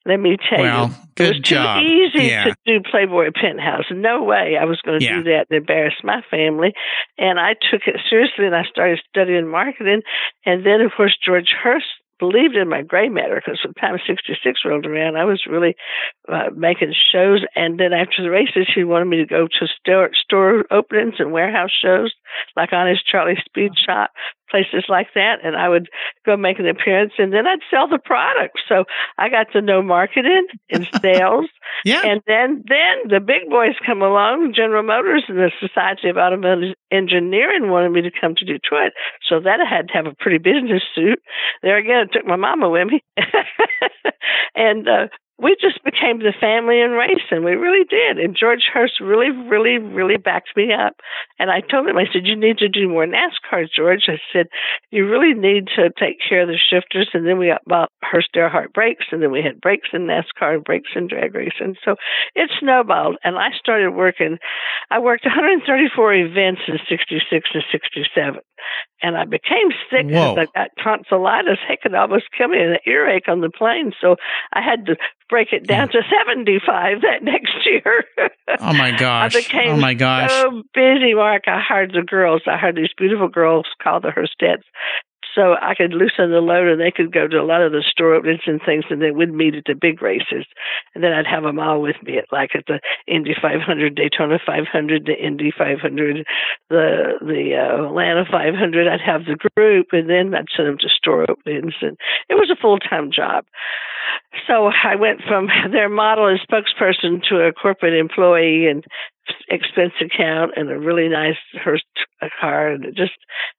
Let 0.05 0.19
me 0.19 0.37
tell 0.37 0.59
well, 0.59 0.87
you, 0.89 0.95
good 1.15 1.25
it 1.25 1.29
was 1.29 1.39
job. 1.39 1.79
too 1.79 1.87
easy 1.87 2.27
yeah. 2.27 2.43
to 2.43 2.55
do 2.67 2.81
Playboy 2.91 3.31
Penthouse. 3.33 3.85
No 3.89 4.21
way 4.21 4.57
I 4.61 4.65
was 4.65 4.79
going 4.85 4.99
to 4.99 5.05
yeah. 5.05 5.15
do 5.15 5.23
that 5.23 5.47
and 5.49 5.57
embarrass 5.57 5.95
my 6.03 6.21
family. 6.29 6.73
And 7.17 7.39
I 7.39 7.53
took 7.53 7.81
it 7.87 7.95
seriously 8.07 8.45
and 8.45 8.55
I 8.55 8.65
started 8.69 8.99
studying 9.09 9.47
marketing. 9.47 10.03
And 10.45 10.63
then, 10.63 10.81
of 10.81 10.91
course, 10.95 11.17
George 11.25 11.49
Hurst 11.63 11.87
believed 12.19 12.55
in 12.55 12.69
my 12.69 12.81
gray 12.81 13.09
matter 13.09 13.41
because 13.43 13.59
the 13.65 13.73
time 13.79 13.97
66 14.05 14.59
rolled 14.65 14.85
around, 14.85 15.17
I 15.17 15.25
was 15.25 15.43
really 15.49 15.75
uh, 16.31 16.49
making 16.55 16.93
shows. 17.11 17.43
And 17.55 17.79
then 17.79 17.93
after 17.93 18.23
the 18.23 18.29
races, 18.29 18.67
she 18.73 18.83
wanted 18.83 19.05
me 19.05 19.17
to 19.17 19.25
go 19.25 19.47
to 19.47 19.67
store, 19.79 20.09
store 20.13 20.65
openings 20.71 21.15
and 21.19 21.31
warehouse 21.31 21.71
shows, 21.81 22.13
like 22.55 22.73
Honest 22.73 23.05
Charlie 23.05 23.41
Speed 23.45 23.71
Shop, 23.85 24.11
places 24.55 24.85
like 24.87 25.07
that. 25.15 25.43
And 25.43 25.55
I 25.55 25.67
would 25.67 25.89
go 26.25 26.37
make 26.37 26.59
an 26.59 26.67
appearance 26.67 27.13
and 27.17 27.33
then 27.33 27.45
I'd 27.45 27.59
sell 27.69 27.87
the 27.87 27.99
product. 27.99 28.59
So 28.69 28.85
I 29.17 29.27
got 29.27 29.51
to 29.51 29.61
know 29.61 29.81
marketing 29.81 30.47
and 30.69 30.87
sales. 31.01 31.47
yeah. 31.83 32.01
And 32.05 32.21
then, 32.25 32.63
then 32.67 33.09
the 33.09 33.19
big 33.19 33.49
boys 33.49 33.75
come 33.85 34.01
along, 34.01 34.53
General 34.55 34.83
Motors 34.83 35.25
and 35.27 35.37
the 35.37 35.51
Society 35.59 36.07
of 36.09 36.17
Automotive 36.17 36.75
Engineering 36.89 37.69
wanted 37.69 37.91
me 37.91 38.01
to 38.01 38.11
come 38.11 38.35
to 38.35 38.45
Detroit. 38.45 38.93
So 39.27 39.41
that 39.41 39.59
I 39.59 39.67
had 39.69 39.89
to 39.89 39.93
have 39.93 40.05
a 40.05 40.15
pretty 40.17 40.37
business 40.37 40.83
suit. 40.93 41.19
There 41.61 41.77
again, 41.77 42.07
I 42.07 42.13
took 42.13 42.25
my 42.25 42.37
mama 42.37 42.69
with 42.69 42.87
me. 42.87 43.03
and 44.55 44.87
uh, 44.87 45.07
we 45.37 45.55
just 45.59 45.83
became 45.83 46.19
the 46.19 46.33
family 46.39 46.79
in 46.79 46.91
racing. 46.91 47.43
We 47.43 47.59
really 47.59 47.83
did. 47.83 48.23
And 48.23 48.37
George 48.39 48.71
Hurst 48.71 49.01
really, 49.01 49.31
really, 49.31 49.77
really 49.77 50.17
backed 50.17 50.55
me 50.55 50.71
up. 50.71 50.95
And 51.39 51.51
I 51.51 51.59
told 51.59 51.87
him, 51.87 51.97
I 51.97 52.05
said, 52.11 52.25
you 52.25 52.37
need 52.37 52.59
to 52.59 52.69
do 52.69 52.87
more 52.87 53.05
NASCAR, 53.05 53.67
George. 53.69 54.05
I 54.07 54.17
said, 54.31 54.47
you 54.91 55.09
really 55.09 55.33
need 55.33 55.67
to 55.75 55.91
take 55.99 56.17
care 56.27 56.43
of 56.43 56.47
the 56.47 56.57
shifters. 56.57 57.09
And 57.13 57.27
then 57.27 57.37
we 57.37 57.47
got 57.47 57.61
about 57.65 57.91
Hurst 58.01 58.29
Airheart 58.35 58.71
brakes. 58.73 59.05
And 59.11 59.21
then 59.21 59.31
we 59.31 59.43
had 59.43 59.59
brakes 59.59 59.89
in 59.91 60.07
NASCAR 60.07 60.55
and 60.55 60.63
brakes 60.63 60.91
in 60.95 61.07
drag 61.07 61.35
racing. 61.35 61.75
So 61.83 61.95
it 62.33 62.49
snowballed. 62.59 63.17
And 63.23 63.37
I 63.37 63.49
started 63.59 63.91
working. 63.91 64.37
I 64.89 64.99
worked 64.99 65.25
134 65.25 66.13
events 66.13 66.61
in 66.67 66.79
66 66.87 67.49
and 67.53 67.63
67 67.71 68.39
and 69.01 69.17
I 69.17 69.25
became 69.25 69.69
sick 69.89 70.07
because 70.07 70.37
I 70.37 70.45
got 70.53 70.69
tonsillitis. 70.83 71.59
Heck, 71.67 71.79
it 71.85 71.93
almost 71.93 72.25
killed 72.35 72.51
me, 72.51 72.59
an 72.59 72.77
earache 72.87 73.27
on 73.27 73.41
the 73.41 73.49
plane. 73.49 73.91
So 74.01 74.15
I 74.53 74.61
had 74.61 74.85
to 74.87 74.95
break 75.29 75.49
it 75.51 75.67
down 75.67 75.89
to 75.89 76.01
75 76.25 77.01
that 77.01 77.21
next 77.23 77.53
year. 77.65 78.05
oh 78.59 78.73
my 78.73 78.91
gosh. 78.91 79.35
I 79.35 79.39
became 79.39 79.75
oh 79.75 79.77
my 79.77 79.93
gosh. 79.93 80.31
so 80.31 80.63
busy, 80.73 81.13
Mark. 81.13 81.43
I 81.47 81.59
hired 81.59 81.91
the 81.91 82.03
girls. 82.03 82.41
I 82.47 82.57
hired 82.57 82.75
these 82.75 82.93
beautiful 82.97 83.27
girls 83.27 83.65
called 83.81 84.03
the 84.03 84.09
Hurstettes 84.09 84.63
so 85.35 85.55
I 85.61 85.75
could 85.75 85.93
loosen 85.93 86.31
the 86.31 86.39
load 86.39 86.67
and 86.67 86.79
they 86.79 86.91
could 86.91 87.11
go 87.11 87.27
to 87.27 87.37
a 87.37 87.43
lot 87.43 87.61
of 87.61 87.73
the 87.73 87.83
store 87.85 88.15
openings 88.15 88.47
and 88.47 88.61
things 88.65 88.85
and 88.89 89.01
then 89.01 89.17
we'd 89.17 89.33
meet 89.33 89.55
at 89.55 89.65
the 89.67 89.75
big 89.75 90.01
races. 90.01 90.45
And 90.95 91.03
then 91.03 91.11
I'd 91.11 91.27
have 91.27 91.43
them 91.43 91.59
all 91.59 91.81
with 91.81 91.97
me 92.03 92.17
at 92.17 92.31
like 92.31 92.55
at 92.55 92.65
the 92.67 92.79
Indy 93.07 93.35
500, 93.39 93.95
Daytona 93.95 94.39
500, 94.43 95.05
the 95.05 95.13
Indy 95.13 95.51
500, 95.55 96.25
the, 96.69 97.19
the 97.19 97.55
uh, 97.59 97.87
Atlanta 97.87 98.23
500. 98.31 98.87
I'd 98.87 99.01
have 99.01 99.25
the 99.25 99.37
group 99.55 99.87
and 99.91 100.09
then 100.09 100.33
I'd 100.33 100.47
send 100.55 100.69
them 100.69 100.77
to 100.79 100.89
store 100.89 101.29
openings 101.29 101.75
and 101.81 101.97
it 102.29 102.35
was 102.35 102.49
a 102.49 102.59
full-time 102.59 103.11
job. 103.11 103.45
So 104.47 104.69
I 104.83 104.95
went 104.95 105.21
from 105.27 105.47
their 105.71 105.89
model 105.89 106.27
and 106.27 106.39
spokesperson 106.39 107.23
to 107.29 107.47
a 107.47 107.53
corporate 107.53 107.93
employee 107.93 108.67
and 108.67 108.83
expense 109.49 109.93
account 110.01 110.51
and 110.55 110.69
a 110.69 110.77
really 110.77 111.07
nice 111.09 111.37
Hurst 111.53 111.85
car, 112.39 112.69
and 112.69 112.85
it 112.85 112.95
just 112.95 113.13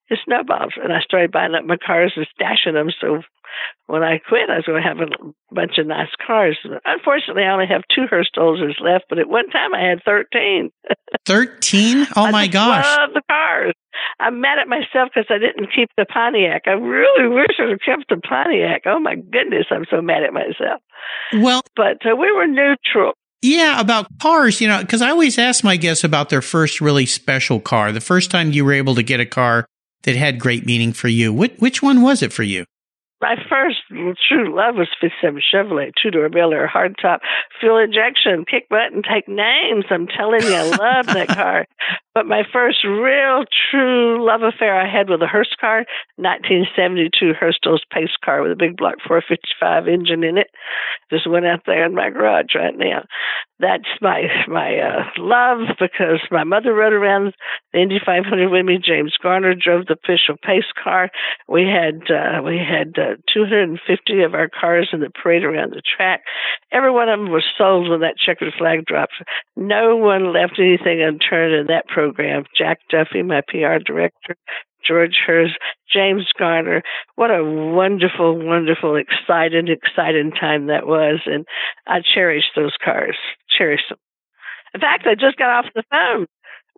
it 0.09 0.19
snowballed. 0.25 0.75
And 0.83 0.93
I 0.93 1.01
started 1.01 1.33
buying 1.33 1.55
up 1.55 1.65
my 1.65 1.77
cars 1.77 2.13
and 2.17 2.27
stashing 2.39 2.75
them. 2.75 2.91
So 3.01 3.23
when 3.87 4.03
I 4.03 4.19
quit, 4.19 4.51
I 4.51 4.57
was 4.57 4.65
going 4.67 4.83
to 4.83 4.89
have 4.89 4.99
a 4.99 5.55
bunch 5.55 5.79
of 5.79 5.87
nice 5.87 6.09
cars. 6.27 6.59
Unfortunately, 6.85 7.45
I 7.45 7.53
only 7.53 7.67
have 7.67 7.83
two 7.95 8.07
Hurst 8.11 8.37
Olsers 8.37 8.81
left, 8.81 9.05
but 9.09 9.19
at 9.19 9.29
one 9.29 9.49
time 9.51 9.75
I 9.75 9.89
had 9.89 10.03
thirteen. 10.05 10.71
Thirteen? 11.25 12.07
Oh 12.17 12.31
my 12.31 12.47
gosh! 12.47 12.85
Love 12.99 13.11
the 13.15 13.23
cars. 13.31 13.75
I'm 14.21 14.41
mad 14.41 14.59
at 14.59 14.69
myself 14.69 15.11
because 15.15 15.27
I 15.31 15.39
didn't 15.39 15.69
keep 15.75 15.91
the 15.97 16.07
Pontiac. 16.07 16.63
I 16.67 16.73
really 16.73 17.29
wish 17.29 17.57
I'd 17.59 17.81
kept 17.85 18.09
the 18.09 18.17
Pontiac. 18.17 18.83
Oh 18.87 18.99
my 18.99 19.15
goodness, 19.15 19.67
I'm 19.71 19.85
so 19.91 20.01
mad 20.01 20.23
at 20.23 20.33
myself. 20.33 20.81
Well, 21.35 21.63
but 21.75 22.05
uh, 22.07 22.17
we 22.17 22.33
were 22.33 22.47
neutral. 22.47 23.13
Yeah, 23.43 23.81
about 23.81 24.07
cars, 24.19 24.61
you 24.61 24.69
know, 24.69 24.81
because 24.81 25.03
I 25.03 25.11
always 25.11 25.39
ask 25.39 25.63
my 25.63 25.77
guests 25.77 26.05
about 26.05 26.31
their 26.31 26.43
first 26.43 26.81
really 26.81 27.07
special 27.07 27.61
car, 27.61 27.93
the 27.93 28.01
first 28.01 28.31
time 28.31 28.53
you 28.53 28.65
were 28.65 28.73
able 28.73 28.95
to 28.95 29.03
get 29.03 29.21
a 29.21 29.27
car 29.27 29.67
that 30.03 30.17
had 30.17 30.41
great 30.41 30.65
meaning 30.67 30.93
for 30.93 31.09
you. 31.09 31.33
Which, 31.33 31.55
which 31.59 31.83
one 31.83 32.03
was 32.03 32.23
it 32.23 32.33
for 32.33 32.43
you? 32.43 32.65
My 33.21 33.37
first 33.49 33.76
true 34.29 34.55
love 34.55 34.77
was 34.77 34.89
57 35.01 35.41
Chevrolet, 35.53 35.93
two 36.01 36.11
door 36.11 36.27
Air 36.27 36.71
hardtop, 36.73 37.19
fuel 37.61 37.79
injection, 37.79 38.45
kick 38.49 38.69
button, 38.69 39.03
take 39.03 39.29
names. 39.29 39.85
I'm 39.91 40.07
telling 40.07 40.43
you, 40.43 40.55
I 40.55 40.63
love 40.71 41.07
that 41.07 41.29
car. 41.37 41.67
But 42.15 42.27
my 42.27 42.45
first 42.51 42.83
real 42.83 43.45
true 43.71 44.25
love 44.25 44.41
affair 44.43 44.75
I 44.75 44.91
had 44.91 45.11
with 45.11 45.21
a 45.21 45.27
Hurst 45.27 45.57
car, 45.61 45.85
1972 46.17 47.35
Hurst's 47.39 47.85
pace 47.93 48.17
car 48.25 48.43
with 48.43 48.53
a 48.53 48.57
big 48.57 48.77
block 48.77 48.97
455 49.07 49.87
engine 49.87 50.25
in 50.25 50.39
it. 50.39 50.49
Just 51.11 51.29
went 51.29 51.45
out 51.45 51.61
there 51.67 51.85
in 51.85 51.95
my 51.95 52.09
garage 52.11 52.55
right 52.55 52.77
now. 52.77 53.05
That's 53.59 53.89
my 54.01 54.23
my 54.49 54.77
uh, 54.77 55.05
love 55.19 55.77
because 55.79 56.21
my 56.31 56.45
mother 56.45 56.75
rode 56.75 56.93
around 56.93 57.35
the 57.73 57.81
Indy 57.81 57.99
500 58.05 58.51
with 58.51 58.65
me. 58.65 58.79
James 58.83 59.15
Garner 59.23 59.55
drove 59.55 59.87
the 59.87 59.97
official 60.03 60.37
pace 60.43 60.71
car. 60.83 61.11
We 61.49 61.63
had 61.63 62.03
uh, 62.11 62.43
we 62.43 62.59
had 62.59 62.99
uh, 62.99 63.17
250 63.87 64.23
of 64.23 64.35
our 64.35 64.49
cars 64.49 64.89
in 64.93 65.01
the 65.01 65.11
parade 65.11 65.45
around 65.45 65.73
the 65.73 65.83
track. 65.97 66.23
Every 66.73 66.91
one 66.91 67.09
of 67.09 67.19
them 67.19 67.31
was 67.31 67.45
sold 67.57 67.89
when 67.89 68.01
that 68.01 68.19
checkered 68.19 68.53
flag 68.59 68.85
dropped. 68.87 69.15
No 69.57 69.97
one 69.97 70.33
left 70.33 70.59
anything 70.59 71.03
unturned 71.03 71.55
in 71.55 71.67
that 71.69 71.87
program. 71.89 72.45
Jack 72.57 72.79
Duffy, 72.91 73.23
my 73.23 73.43
PR 73.49 73.79
director, 73.85 74.37
George 74.87 75.19
Hurst, 75.27 75.55
James 75.93 76.27
Garner. 76.39 76.83
What 77.17 77.31
a 77.31 77.45
wonderful, 77.45 78.39
wonderful, 78.39 78.97
exciting, 78.97 79.69
exciting 79.69 80.33
time 80.33 80.67
that 80.67 80.87
was. 80.87 81.21
And 81.27 81.45
I 81.87 82.01
cherish 82.03 82.45
those 82.55 82.75
cars, 82.85 83.17
cherish 83.57 83.83
them. 83.89 83.99
In 84.75 84.81
fact, 84.81 85.07
I 85.07 85.15
just 85.15 85.39
got 85.39 85.49
off 85.49 85.73
the 85.75 85.85
phone 85.91 86.27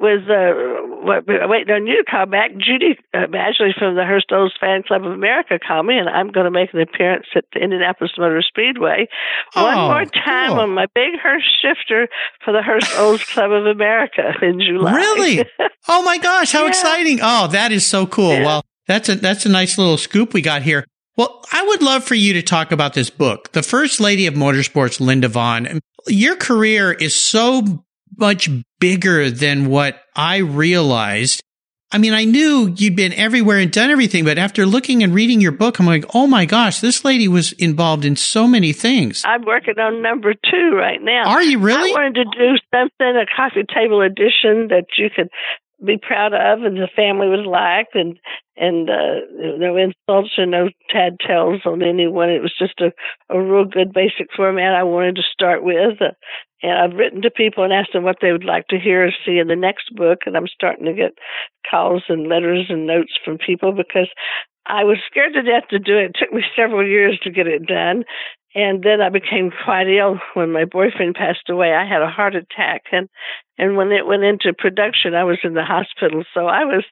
with 0.00 0.23
uh, 0.31 0.52
waiting 1.49 1.75
on 1.75 1.87
you 1.87 2.05
to 2.05 2.11
call 2.11 2.26
back. 2.26 2.50
Judy 2.52 2.97
uh, 3.14 3.26
Badgley 3.26 3.76
from 3.78 3.95
the 3.97 4.05
Hurst 4.05 4.26
Olds 4.33 4.55
Fan 4.61 4.83
Club 4.87 5.05
of 5.05 5.12
America 5.12 5.59
called 5.59 5.87
me, 5.87 5.99
and 5.99 6.09
I'm 6.09 6.31
going 6.31 6.45
to 6.45 6.50
make 6.50 6.73
an 6.73 6.81
appearance 6.81 7.26
at 7.35 7.45
the 7.52 7.61
Indianapolis 7.61 8.12
Motor 8.19 8.43
Speedway 8.43 9.09
Oh, 9.57 9.62
one 9.64 9.76
more 9.76 10.05
time 10.05 10.50
cool. 10.50 10.61
on 10.61 10.71
my 10.71 10.87
big 10.95 11.19
Hurst 11.23 11.47
shifter 11.62 12.09
for 12.45 12.52
the 12.52 12.62
Hurst 12.62 12.93
Olds 12.97 13.25
Club 13.25 13.50
of 13.50 13.67
America 13.67 14.33
in 14.43 14.61
July. 14.61 14.93
Really? 14.95 15.45
Oh 15.90 16.02
my 16.02 16.19
gosh, 16.19 16.52
how 16.52 16.62
Yeah. 16.64 16.69
exciting. 16.69 17.19
Oh, 17.23 17.47
that 17.49 17.73
is 17.73 17.87
so 17.87 18.07
cool. 18.07 18.33
Yeah. 18.33 18.45
Well, 18.45 18.62
that's 18.87 19.09
a 19.09 19.14
that's 19.14 19.47
a 19.47 19.49
nice 19.49 19.78
little 19.78 19.97
scoop 19.97 20.35
we 20.35 20.43
got 20.43 20.61
here. 20.62 20.85
Well, 21.17 21.43
I 21.50 21.64
would 21.64 21.81
love 21.83 22.05
for 22.05 22.14
you 22.14 22.35
to 22.35 22.43
talk 22.43 22.73
about 22.73 22.93
this 22.93 23.09
book, 23.09 23.52
The 23.52 23.62
First 23.62 23.99
Lady 23.99 24.26
of 24.26 24.35
Motorsports, 24.35 25.00
Linda 25.00 25.28
Vaughn. 25.28 25.81
Your 26.07 26.37
career 26.37 26.93
is 26.93 27.14
so 27.14 27.85
much 28.19 28.51
bigger 28.81 29.31
than 29.31 29.67
what 29.67 30.01
I 30.15 30.39
realized. 30.39 31.43
I 31.91 31.97
mean, 31.97 32.13
I 32.13 32.25
knew 32.25 32.75
you'd 32.77 32.97
been 32.97 33.15
everywhere 33.15 33.59
and 33.59 33.73
done 33.73 33.91
everything, 33.91 34.25
but 34.27 34.37
after 34.37 34.67
looking 34.67 35.03
and 35.03 35.15
reading 35.15 35.41
your 35.41 35.53
book, 35.53 35.79
I'm 35.79 35.87
like, 35.87 36.05
oh 36.15 36.27
my 36.27 36.45
gosh, 36.45 36.81
this 36.81 37.03
lady 37.03 37.29
was 37.29 37.53
involved 37.53 38.05
in 38.05 38.15
so 38.15 38.47
many 38.47 38.75
things. 38.75 39.23
I'm 39.25 39.47
working 39.47 39.79
on 39.79 40.03
number 40.03 40.35
two 40.35 40.77
right 40.77 41.01
now. 41.01 41.25
Are 41.27 41.43
you 41.43 41.59
really? 41.59 41.91
I 41.91 41.95
wanted 41.95 42.15
to 42.17 42.25
do 42.25 42.57
something, 42.75 43.17
a 43.17 43.25
coffee 43.35 43.65
table 43.75 44.03
edition 44.03 44.69
that 44.69 44.85
you 44.99 45.09
could 45.15 45.31
be 45.85 45.97
proud 45.97 46.35
of 46.35 46.63
and 46.63 46.77
the 46.77 46.89
family 46.95 47.29
was 47.29 47.47
like 47.47 47.89
and 47.95 48.19
and 48.57 48.91
uh 48.91 49.23
no 49.59 49.77
insults 49.77 50.37
or 50.37 50.47
no 50.47 50.69
tad 50.91 51.17
tales 51.25 51.61
on 51.65 51.83
anyone. 51.83 52.31
It 52.31 52.43
was 52.43 52.55
just 52.59 52.81
a, 52.81 52.91
a 53.31 53.41
real 53.41 53.65
good 53.65 53.93
basic 53.93 54.29
format 54.37 54.75
I 54.75 54.83
wanted 54.83 55.17
to 55.17 55.23
start 55.33 55.63
with. 55.63 56.01
Uh, 56.01 56.11
and 56.63 56.73
I've 56.73 56.99
written 56.99 57.23
to 57.23 57.31
people 57.31 57.63
and 57.63 57.73
asked 57.73 57.93
them 57.93 58.03
what 58.03 58.17
they 58.21 58.33
would 58.33 58.45
like 58.45 58.67
to 58.69 58.81
hear 58.81 59.07
or 59.07 59.11
see 59.25 59.39
in 59.39 59.47
the 59.47 59.57
next 59.57 59.95
book 59.95 60.21
and 60.27 60.37
I'm 60.37 60.49
starting 60.49 60.87
to 60.87 60.93
get 60.93 61.13
calls 61.71 62.03
and 62.09 62.29
letters 62.29 62.67
and 62.69 62.87
notes 62.87 63.13
from 63.25 63.39
people 63.39 63.73
because 63.73 64.09
I 64.67 64.85
was 64.85 64.99
scared 65.11 65.33
to 65.35 65.43
death 65.43 65.69
to 65.71 65.79
do 65.79 65.97
it. 65.97 66.11
It 66.11 66.17
took 66.19 66.33
me 66.33 66.43
several 66.57 66.87
years 66.87 67.19
to 67.23 67.31
get 67.31 67.47
it 67.47 67.67
done. 67.67 68.05
And 68.59 68.83
then 68.83 69.00
I 69.00 69.09
became 69.09 69.53
quite 69.65 69.87
ill 69.87 70.19
when 70.35 70.50
my 70.50 70.65
boyfriend 70.65 71.15
passed 71.15 71.49
away. 71.49 71.73
I 71.73 71.87
had 71.87 72.03
a 72.03 72.11
heart 72.11 72.35
attack 72.35 72.91
and 72.91 73.09
and 73.57 73.77
when 73.77 73.93
it 73.93 74.05
went 74.05 74.25
into 74.25 74.53
production 74.53 75.15
I 75.15 75.23
was 75.23 75.38
in 75.45 75.55
the 75.55 75.62
hospital. 75.62 76.25
So 76.35 76.47
I 76.47 76.65
was 76.65 76.83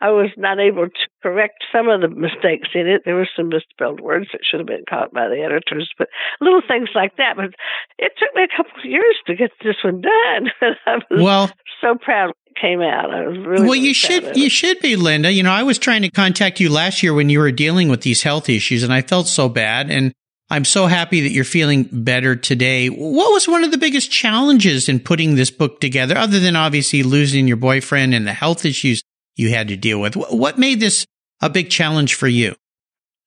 I 0.00 0.10
was 0.10 0.30
not 0.36 0.60
able 0.60 0.86
to 0.86 1.06
correct 1.20 1.64
some 1.72 1.88
of 1.88 2.00
the 2.00 2.08
mistakes 2.08 2.68
in 2.74 2.86
it. 2.86 3.02
There 3.04 3.16
were 3.16 3.28
some 3.36 3.48
misspelled 3.48 4.00
words 4.00 4.28
that 4.32 4.42
should 4.48 4.60
have 4.60 4.68
been 4.68 4.84
caught 4.88 5.12
by 5.12 5.26
the 5.26 5.42
editors, 5.42 5.90
but 5.98 6.06
little 6.40 6.62
things 6.66 6.90
like 6.94 7.16
that. 7.16 7.34
But 7.36 7.50
it 7.98 8.12
took 8.16 8.32
me 8.36 8.44
a 8.44 8.56
couple 8.56 8.78
of 8.78 8.88
years 8.88 9.16
to 9.26 9.34
get 9.34 9.50
this 9.64 9.82
one 9.82 10.00
done. 10.00 10.50
I 10.86 11.00
was 11.10 11.20
Well, 11.20 11.50
so 11.80 11.96
proud 12.00 12.32
came 12.60 12.82
out. 12.82 13.10
I 13.10 13.26
was 13.26 13.38
really 13.38 13.50
well, 13.50 13.62
really 13.62 13.80
you 13.80 13.94
should 13.94 14.36
you 14.36 14.48
should 14.48 14.78
be, 14.78 14.94
Linda. 14.94 15.32
You 15.32 15.42
know, 15.42 15.52
I 15.52 15.64
was 15.64 15.78
trying 15.78 16.02
to 16.02 16.10
contact 16.10 16.60
you 16.60 16.70
last 16.70 17.02
year 17.02 17.12
when 17.12 17.30
you 17.30 17.40
were 17.40 17.50
dealing 17.50 17.88
with 17.88 18.02
these 18.02 18.22
health 18.22 18.48
issues, 18.48 18.84
and 18.84 18.92
I 18.92 19.02
felt 19.02 19.26
so 19.26 19.48
bad. 19.48 19.90
And 19.90 20.14
I'm 20.50 20.64
so 20.64 20.86
happy 20.86 21.20
that 21.20 21.30
you're 21.30 21.44
feeling 21.44 21.88
better 21.90 22.34
today. 22.34 22.88
What 22.88 23.32
was 23.32 23.46
one 23.46 23.62
of 23.64 23.70
the 23.70 23.78
biggest 23.78 24.10
challenges 24.10 24.88
in 24.88 25.00
putting 25.00 25.36
this 25.36 25.50
book 25.50 25.80
together, 25.80 26.16
other 26.16 26.40
than 26.40 26.56
obviously 26.56 27.02
losing 27.02 27.46
your 27.46 27.56
boyfriend 27.56 28.14
and 28.14 28.26
the 28.26 28.32
health 28.32 28.64
issues 28.64 29.02
you 29.36 29.50
had 29.50 29.68
to 29.68 29.76
deal 29.76 30.00
with? 30.00 30.16
What 30.16 30.58
made 30.58 30.80
this 30.80 31.06
a 31.40 31.48
big 31.48 31.70
challenge 31.70 32.14
for 32.14 32.28
you? 32.28 32.56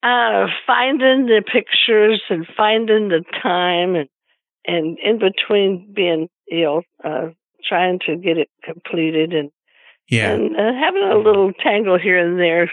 uh, 0.03 0.47
finding 0.67 1.27
the 1.27 1.41
pictures 1.41 2.21
and 2.29 2.45
finding 2.57 3.07
the 3.07 3.23
time 3.41 3.95
and 3.95 4.09
and 4.65 4.97
in 4.99 5.19
between 5.19 5.91
being 5.93 6.29
ill, 6.49 6.83
uh, 7.03 7.29
trying 7.67 7.99
to 8.05 8.15
get 8.15 8.37
it 8.37 8.49
completed 8.63 9.33
and 9.33 9.51
Yeah, 10.09 10.33
and 10.33 10.55
uh, 10.55 10.73
having 10.79 11.03
a 11.03 11.17
little 11.17 11.53
tangle 11.53 11.97
here 11.97 12.17
and 12.17 12.39
there 12.39 12.71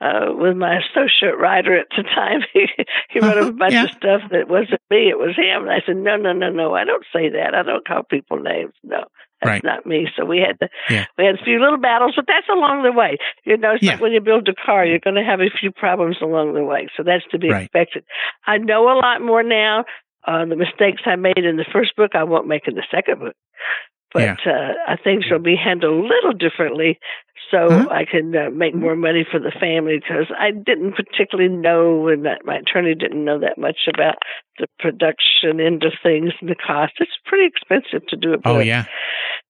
uh, 0.00 0.26
with 0.30 0.56
my 0.56 0.78
associate 0.78 1.36
writer 1.38 1.76
at 1.76 1.86
the 1.96 2.02
time. 2.04 2.40
he, 2.52 2.66
he 3.10 3.20
wrote 3.20 3.38
a 3.48 3.52
bunch 3.52 3.72
Yeah. 3.72 3.84
of 3.84 3.90
stuff 3.90 4.22
that 4.30 4.48
wasn't 4.48 4.80
me; 4.90 5.08
it 5.10 5.18
was 5.18 5.36
him. 5.36 5.62
And 5.62 5.70
I 5.72 5.80
said, 5.84 5.96
"No, 5.96 6.16
no, 6.16 6.32
no, 6.32 6.50
no! 6.50 6.74
I 6.74 6.84
don't 6.84 7.04
say 7.12 7.28
that. 7.30 7.54
I 7.54 7.62
don't 7.62 7.86
call 7.86 8.02
people 8.04 8.38
names. 8.38 8.72
No, 8.84 9.04
that's 9.42 9.50
Right. 9.50 9.64
not 9.64 9.86
me." 9.86 10.08
So 10.16 10.24
we 10.24 10.38
had 10.38 10.58
to, 10.60 10.68
Yeah. 10.88 11.06
we 11.18 11.24
had 11.24 11.34
a 11.34 11.44
few 11.44 11.58
little 11.60 11.78
battles, 11.78 12.12
but 12.16 12.26
that's 12.28 12.48
along 12.48 12.82
the 12.84 12.92
way. 12.92 13.18
You 13.44 13.56
know, 13.56 13.72
it's 13.72 13.82
Yeah. 13.82 13.92
like 13.92 14.00
when 14.00 14.12
you 14.12 14.20
build 14.20 14.48
a 14.48 14.54
car, 14.54 14.84
you're 14.86 15.00
going 15.00 15.16
to 15.16 15.24
have 15.24 15.40
a 15.40 15.50
few 15.50 15.72
problems 15.72 16.18
along 16.22 16.54
the 16.54 16.64
way. 16.64 16.88
So 16.96 17.02
that's 17.02 17.24
to 17.32 17.38
be 17.38 17.50
Right. 17.50 17.64
expected. 17.64 18.04
I 18.46 18.58
know 18.58 18.90
a 18.90 18.98
lot 18.98 19.20
more 19.20 19.42
now. 19.42 19.84
Uh, 20.26 20.44
the 20.44 20.56
mistakes 20.56 21.02
I 21.06 21.16
made 21.16 21.38
in 21.38 21.56
the 21.56 21.64
first 21.72 21.96
book, 21.96 22.14
I 22.14 22.24
won't 22.24 22.46
make 22.48 22.68
in 22.68 22.74
the 22.74 22.84
second 22.90 23.20
book. 23.20 23.34
But 24.12 24.46
uh, 24.46 24.72
I 24.86 24.96
think 24.96 25.24
she'll 25.24 25.38
be 25.38 25.54
handled 25.56 26.04
a 26.04 26.06
little 26.08 26.32
differently 26.32 26.98
so 27.50 27.70
Mhm. 27.70 27.92
I 27.92 28.04
can 28.04 28.36
uh, 28.36 28.50
make 28.50 28.74
more 28.74 28.96
money 28.96 29.24
for 29.24 29.38
the 29.38 29.50
family 29.50 29.98
because 29.98 30.30
I 30.38 30.50
didn't 30.50 30.92
particularly 30.92 31.54
know, 31.54 32.08
and 32.08 32.24
that 32.24 32.44
my 32.44 32.56
attorney 32.56 32.94
didn't 32.94 33.24
know 33.24 33.38
that 33.38 33.58
much 33.58 33.88
about 33.88 34.16
the 34.58 34.66
production 34.78 35.60
end 35.60 35.84
of 35.84 35.94
things 36.02 36.32
and 36.40 36.50
the 36.50 36.54
cost. 36.54 36.94
It's 37.00 37.18
pretty 37.24 37.46
expensive 37.46 38.06
to 38.08 38.16
do 38.16 38.34
it. 38.34 38.40
oh 38.44 38.58
yeah, 38.58 38.84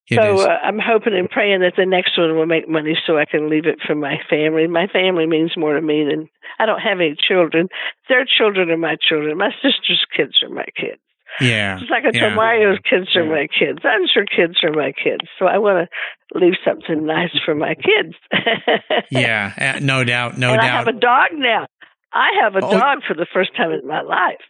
it 0.09 0.17
so 0.17 0.40
uh, 0.40 0.59
I'm 0.62 0.78
hoping 0.78 1.14
and 1.14 1.28
praying 1.28 1.61
that 1.61 1.75
the 1.76 1.87
next 1.87 2.17
one 2.17 2.37
will 2.37 2.47
make 2.47 2.69
money 2.69 2.97
so 3.07 3.19
I 3.19 3.25
can 3.25 3.50
leave 3.50 3.67
it 3.67 3.81
for 3.87 3.95
my 3.95 4.19
family. 4.28 4.67
My 4.67 4.87
family 4.87 5.26
means 5.26 5.57
more 5.57 5.75
to 5.75 5.83
me 5.83 6.05
than 6.05 6.28
I 6.59 6.67
don't 6.67 6.81
have 6.81 7.00
any 7.00 7.14
children. 7.17 7.69
Their 8.09 8.25
children 8.25 8.71
are 8.71 8.76
my 8.76 8.97
children. 8.97 9.37
My 9.37 9.52
sister's 9.62 10.05
kids 10.17 10.43
are 10.43 10.49
my 10.49 10.67
kids. 10.76 11.00
Yeah. 11.40 11.78
It's 11.80 11.90
like 11.90 12.00
I 12.04 12.11
told 12.11 12.14
yeah. 12.16 12.35
Mario's 12.35 12.78
kids 12.88 13.14
are 13.16 13.25
my 13.25 13.47
kids. 13.47 13.78
I'm 13.85 14.07
sure 14.12 14.25
kids 14.25 14.59
are 14.64 14.73
my 14.73 14.92
kids. 14.92 15.23
So 15.38 15.47
I 15.47 15.59
want 15.59 15.88
to 16.33 16.38
leave 16.38 16.54
something 16.66 17.07
nice 17.07 17.30
for 17.45 17.54
my 17.54 17.75
kids. 17.75 18.14
yeah, 19.11 19.75
uh, 19.76 19.80
no 19.80 20.04
doubt, 20.04 20.37
no 20.38 20.52
and 20.52 20.61
doubt. 20.61 20.71
I 20.71 20.76
have 20.78 20.88
a 20.88 20.92
dog 20.99 21.28
now. 21.35 21.66
I 22.12 22.28
have 22.42 22.54
a 22.57 22.64
Oh. 22.64 22.71
dog 22.73 22.99
for 23.07 23.14
the 23.14 23.26
first 23.33 23.54
time 23.57 23.71
in 23.73 23.87
my 23.87 24.00
life. 24.02 24.40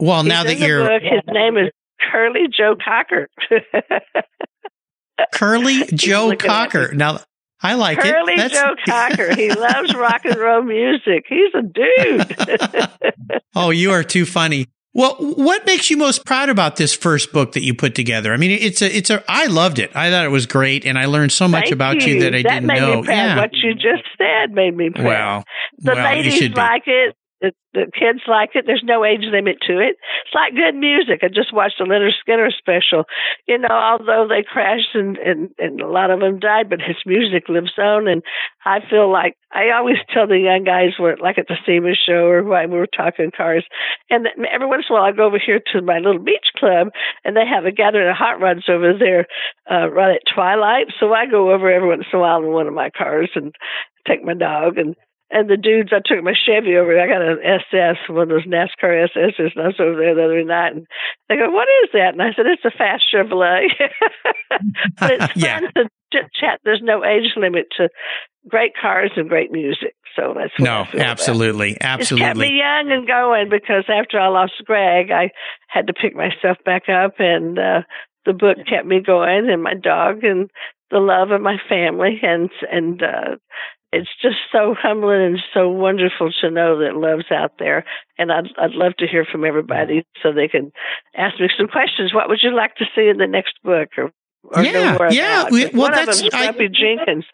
well, 0.00 0.22
now 0.24 0.42
He's 0.44 0.52
that 0.54 0.60
the 0.60 0.66
you're 0.66 0.86
book, 0.88 1.02
his 1.02 1.22
name 1.28 1.56
is 1.56 1.70
Curly 2.12 2.48
Joe 2.54 2.76
Cocker. 2.82 3.28
Curly 5.32 5.84
Joe 5.94 6.36
Cocker. 6.36 6.92
Now, 6.92 7.20
I 7.62 7.74
like 7.74 7.98
Curly 7.98 8.34
it. 8.34 8.36
That's- 8.36 8.52
Joe 8.60 8.74
Cocker. 8.86 9.34
He 9.34 9.50
loves 9.52 9.94
rock 9.94 10.22
and 10.24 10.36
roll 10.36 10.62
music. 10.62 11.24
He's 11.28 11.54
a 11.54 11.62
dude. 11.62 13.38
oh, 13.54 13.70
you 13.70 13.92
are 13.92 14.04
too 14.04 14.26
funny. 14.26 14.66
Well, 14.96 15.14
what 15.18 15.66
makes 15.66 15.90
you 15.90 15.98
most 15.98 16.24
proud 16.24 16.48
about 16.48 16.76
this 16.76 16.94
first 16.94 17.30
book 17.30 17.52
that 17.52 17.62
you 17.62 17.74
put 17.74 17.94
together? 17.94 18.32
I 18.32 18.38
mean, 18.38 18.50
it's 18.50 18.80
a, 18.80 18.96
it's 18.96 19.10
a, 19.10 19.22
I 19.28 19.44
loved 19.44 19.78
it. 19.78 19.94
I 19.94 20.10
thought 20.10 20.24
it 20.24 20.30
was 20.30 20.46
great, 20.46 20.86
and 20.86 20.98
I 20.98 21.04
learned 21.04 21.32
so 21.32 21.46
much 21.46 21.64
Thank 21.64 21.74
about 21.74 22.06
you. 22.06 22.20
that 22.20 22.34
I 22.34 22.40
that 22.40 22.60
didn't 22.62 22.66
know. 22.66 23.04
Yeah. 23.04 23.36
What 23.36 23.50
you 23.52 23.74
just 23.74 24.04
said 24.16 24.52
made 24.52 24.74
me 24.74 24.88
proud. 24.88 25.04
Well, 25.04 25.44
the 25.80 25.92
well, 25.92 26.16
you 26.16 26.22
ladies 26.22 26.56
like 26.56 26.84
it. 26.86 27.14
The, 27.42 27.52
the 27.74 27.84
kids 27.92 28.20
like 28.26 28.50
it. 28.54 28.64
There's 28.66 28.82
no 28.82 29.04
age 29.04 29.24
limit 29.24 29.58
to 29.66 29.78
it. 29.78 29.96
It's 30.24 30.34
like 30.34 30.54
good 30.54 30.74
music. 30.74 31.20
I 31.22 31.28
just 31.28 31.52
watched 31.52 31.80
a 31.80 31.84
Lynyrd 31.84 32.16
Skynyrd 32.26 32.56
special. 32.56 33.04
You 33.46 33.58
know, 33.58 33.68
although 33.70 34.26
they 34.26 34.42
crashed 34.42 34.94
and, 34.94 35.18
and, 35.18 35.50
and 35.58 35.82
a 35.82 35.88
lot 35.88 36.10
of 36.10 36.20
them 36.20 36.38
died, 36.38 36.70
but 36.70 36.80
his 36.80 36.96
music 37.04 37.50
lives 37.50 37.72
on. 37.76 38.08
And 38.08 38.22
I 38.64 38.80
feel 38.88 39.12
like 39.12 39.36
I 39.52 39.70
always 39.76 39.98
tell 40.12 40.26
the 40.26 40.38
young 40.38 40.64
guys, 40.64 40.96
we're 40.98 41.16
like 41.16 41.36
at 41.36 41.46
the 41.48 41.56
SEMA 41.66 41.92
show 41.94 42.24
or 42.24 42.42
when 42.42 42.70
we 42.70 42.78
were 42.78 42.86
talking 42.86 43.30
cars, 43.36 43.66
and 44.08 44.26
every 44.50 44.66
once 44.66 44.86
in 44.88 44.96
a 44.96 44.98
while 44.98 45.08
I 45.08 45.12
go 45.12 45.26
over 45.26 45.38
here 45.38 45.60
to 45.72 45.82
my 45.82 45.98
little 45.98 46.22
beach 46.22 46.48
club 46.56 46.88
and 47.24 47.36
they 47.36 47.46
have 47.46 47.66
a 47.66 47.70
gathering 47.70 48.08
of 48.08 48.16
hot 48.16 48.40
rods 48.40 48.64
over 48.68 48.92
there 48.98 49.26
uh, 49.70 49.90
right 49.90 50.16
at 50.16 50.34
twilight. 50.34 50.86
So 50.98 51.12
I 51.12 51.26
go 51.26 51.52
over 51.52 51.70
every 51.70 51.88
once 51.88 52.06
in 52.10 52.18
a 52.18 52.22
while 52.22 52.42
in 52.42 52.50
one 52.50 52.66
of 52.66 52.74
my 52.74 52.90
cars 52.90 53.30
and 53.34 53.54
take 54.06 54.24
my 54.24 54.34
dog 54.34 54.78
and 54.78 54.94
and 55.30 55.50
the 55.50 55.56
dudes, 55.56 55.90
I 55.92 56.00
took 56.04 56.22
my 56.22 56.34
Chevy 56.34 56.76
over. 56.76 56.98
I 56.98 57.06
got 57.08 57.22
an 57.22 57.38
SS, 57.42 57.96
one 58.08 58.22
of 58.24 58.28
those 58.28 58.46
NASCAR 58.46 59.08
SSs, 59.10 59.52
and 59.56 59.64
I 59.64 59.66
was 59.68 59.80
over 59.80 59.96
there 59.96 60.14
the 60.14 60.24
other 60.24 60.44
night. 60.44 60.74
And 60.74 60.86
they 61.28 61.36
go, 61.36 61.50
"What 61.50 61.68
is 61.84 61.90
that?" 61.94 62.12
And 62.14 62.22
I 62.22 62.32
said, 62.34 62.46
"It's 62.46 62.64
a 62.64 62.70
fast 62.70 63.04
Chevrolet." 63.12 63.66
but 65.00 65.10
it's 65.10 65.26
fun 65.32 65.32
Yeah. 65.36 65.60
to 65.60 65.88
chit 66.12 66.30
chat. 66.38 66.60
There's 66.64 66.82
no 66.82 67.04
age 67.04 67.32
limit 67.36 67.66
to 67.78 67.88
great 68.48 68.72
cars 68.80 69.10
and 69.16 69.28
great 69.28 69.50
music. 69.50 69.94
So 70.14 70.32
that's 70.36 70.52
what 70.58 70.64
No, 70.64 70.84
feel 70.84 71.00
about 71.00 71.10
absolutely, 71.10 71.72
It's 71.72 72.08
kept 72.08 72.38
me 72.38 72.58
young 72.58 72.90
and 72.92 73.06
going 73.06 73.48
because 73.50 73.84
after 73.88 74.18
I 74.18 74.28
lost 74.28 74.52
Greg, 74.64 75.10
I 75.10 75.30
had 75.68 75.88
to 75.88 75.92
pick 75.92 76.14
myself 76.14 76.56
back 76.64 76.88
up, 76.88 77.14
and 77.18 77.58
uh, 77.58 77.82
the 78.24 78.32
book 78.32 78.56
kept 78.68 78.86
me 78.86 79.00
going, 79.04 79.50
and 79.50 79.62
my 79.62 79.74
dog, 79.74 80.24
and 80.24 80.48
the 80.90 81.00
love 81.00 81.32
of 81.32 81.40
my 81.40 81.56
family, 81.68 82.18
and 82.22 82.48
and 82.70 83.02
uh, 83.02 83.36
it's 83.96 84.14
just 84.22 84.36
so 84.52 84.74
humbling 84.80 85.22
and 85.22 85.38
so 85.54 85.68
wonderful 85.68 86.30
to 86.40 86.50
know 86.50 86.78
that 86.80 86.96
love's 86.96 87.30
out 87.30 87.52
there. 87.58 87.84
And 88.18 88.30
I'd 88.32 88.48
I'd 88.58 88.72
love 88.72 88.94
to 88.98 89.06
hear 89.06 89.24
from 89.30 89.44
everybody 89.44 90.04
so 90.22 90.32
they 90.32 90.48
can 90.48 90.72
ask 91.16 91.38
me 91.40 91.48
some 91.56 91.68
questions. 91.68 92.14
What 92.14 92.28
would 92.28 92.40
you 92.42 92.54
like 92.54 92.74
to 92.76 92.84
see 92.94 93.08
in 93.08 93.18
the 93.18 93.26
next 93.26 93.54
book, 93.64 93.88
or 93.98 94.10
or 94.44 94.62
Yeah, 94.62 94.96
yeah, 95.10 95.40
about? 95.42 95.50
we- 95.50 95.64
well, 95.66 95.82
One 95.82 95.92
of 95.92 95.96
that's- 95.98 96.20
them's 96.20 96.34
I- 96.34 96.44
Grumpy 96.52 96.68
Jenkins. 96.68 97.24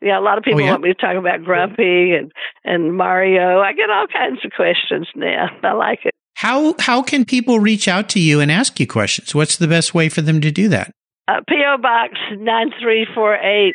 Yeah, 0.00 0.18
a 0.18 0.22
lot 0.22 0.38
of 0.38 0.44
people 0.44 0.60
Oh, 0.60 0.64
yeah? 0.64 0.70
want 0.70 0.82
me 0.82 0.88
to 0.92 1.00
talk 1.00 1.16
about 1.16 1.42
Grumpy 1.44 2.12
and 2.14 2.30
and 2.64 2.96
Mario. 2.96 3.60
I 3.60 3.72
get 3.72 3.90
all 3.90 4.06
kinds 4.06 4.44
of 4.44 4.52
questions 4.52 5.08
now. 5.14 5.48
I 5.62 5.72
like 5.72 6.00
it. 6.04 6.12
How 6.36 6.74
how 6.80 7.02
can 7.02 7.24
people 7.24 7.60
reach 7.60 7.86
out 7.88 8.08
to 8.10 8.20
you 8.20 8.40
and 8.40 8.50
ask 8.50 8.78
you 8.80 8.86
questions? 8.86 9.34
What's 9.34 9.56
the 9.58 9.68
best 9.68 9.94
way 9.94 10.08
for 10.08 10.22
them 10.22 10.40
to 10.40 10.50
do 10.50 10.68
that? 10.68 10.92
Uh, 11.28 11.40
P.O. 11.48 11.78
Box 11.78 12.14
9348, 12.36 13.74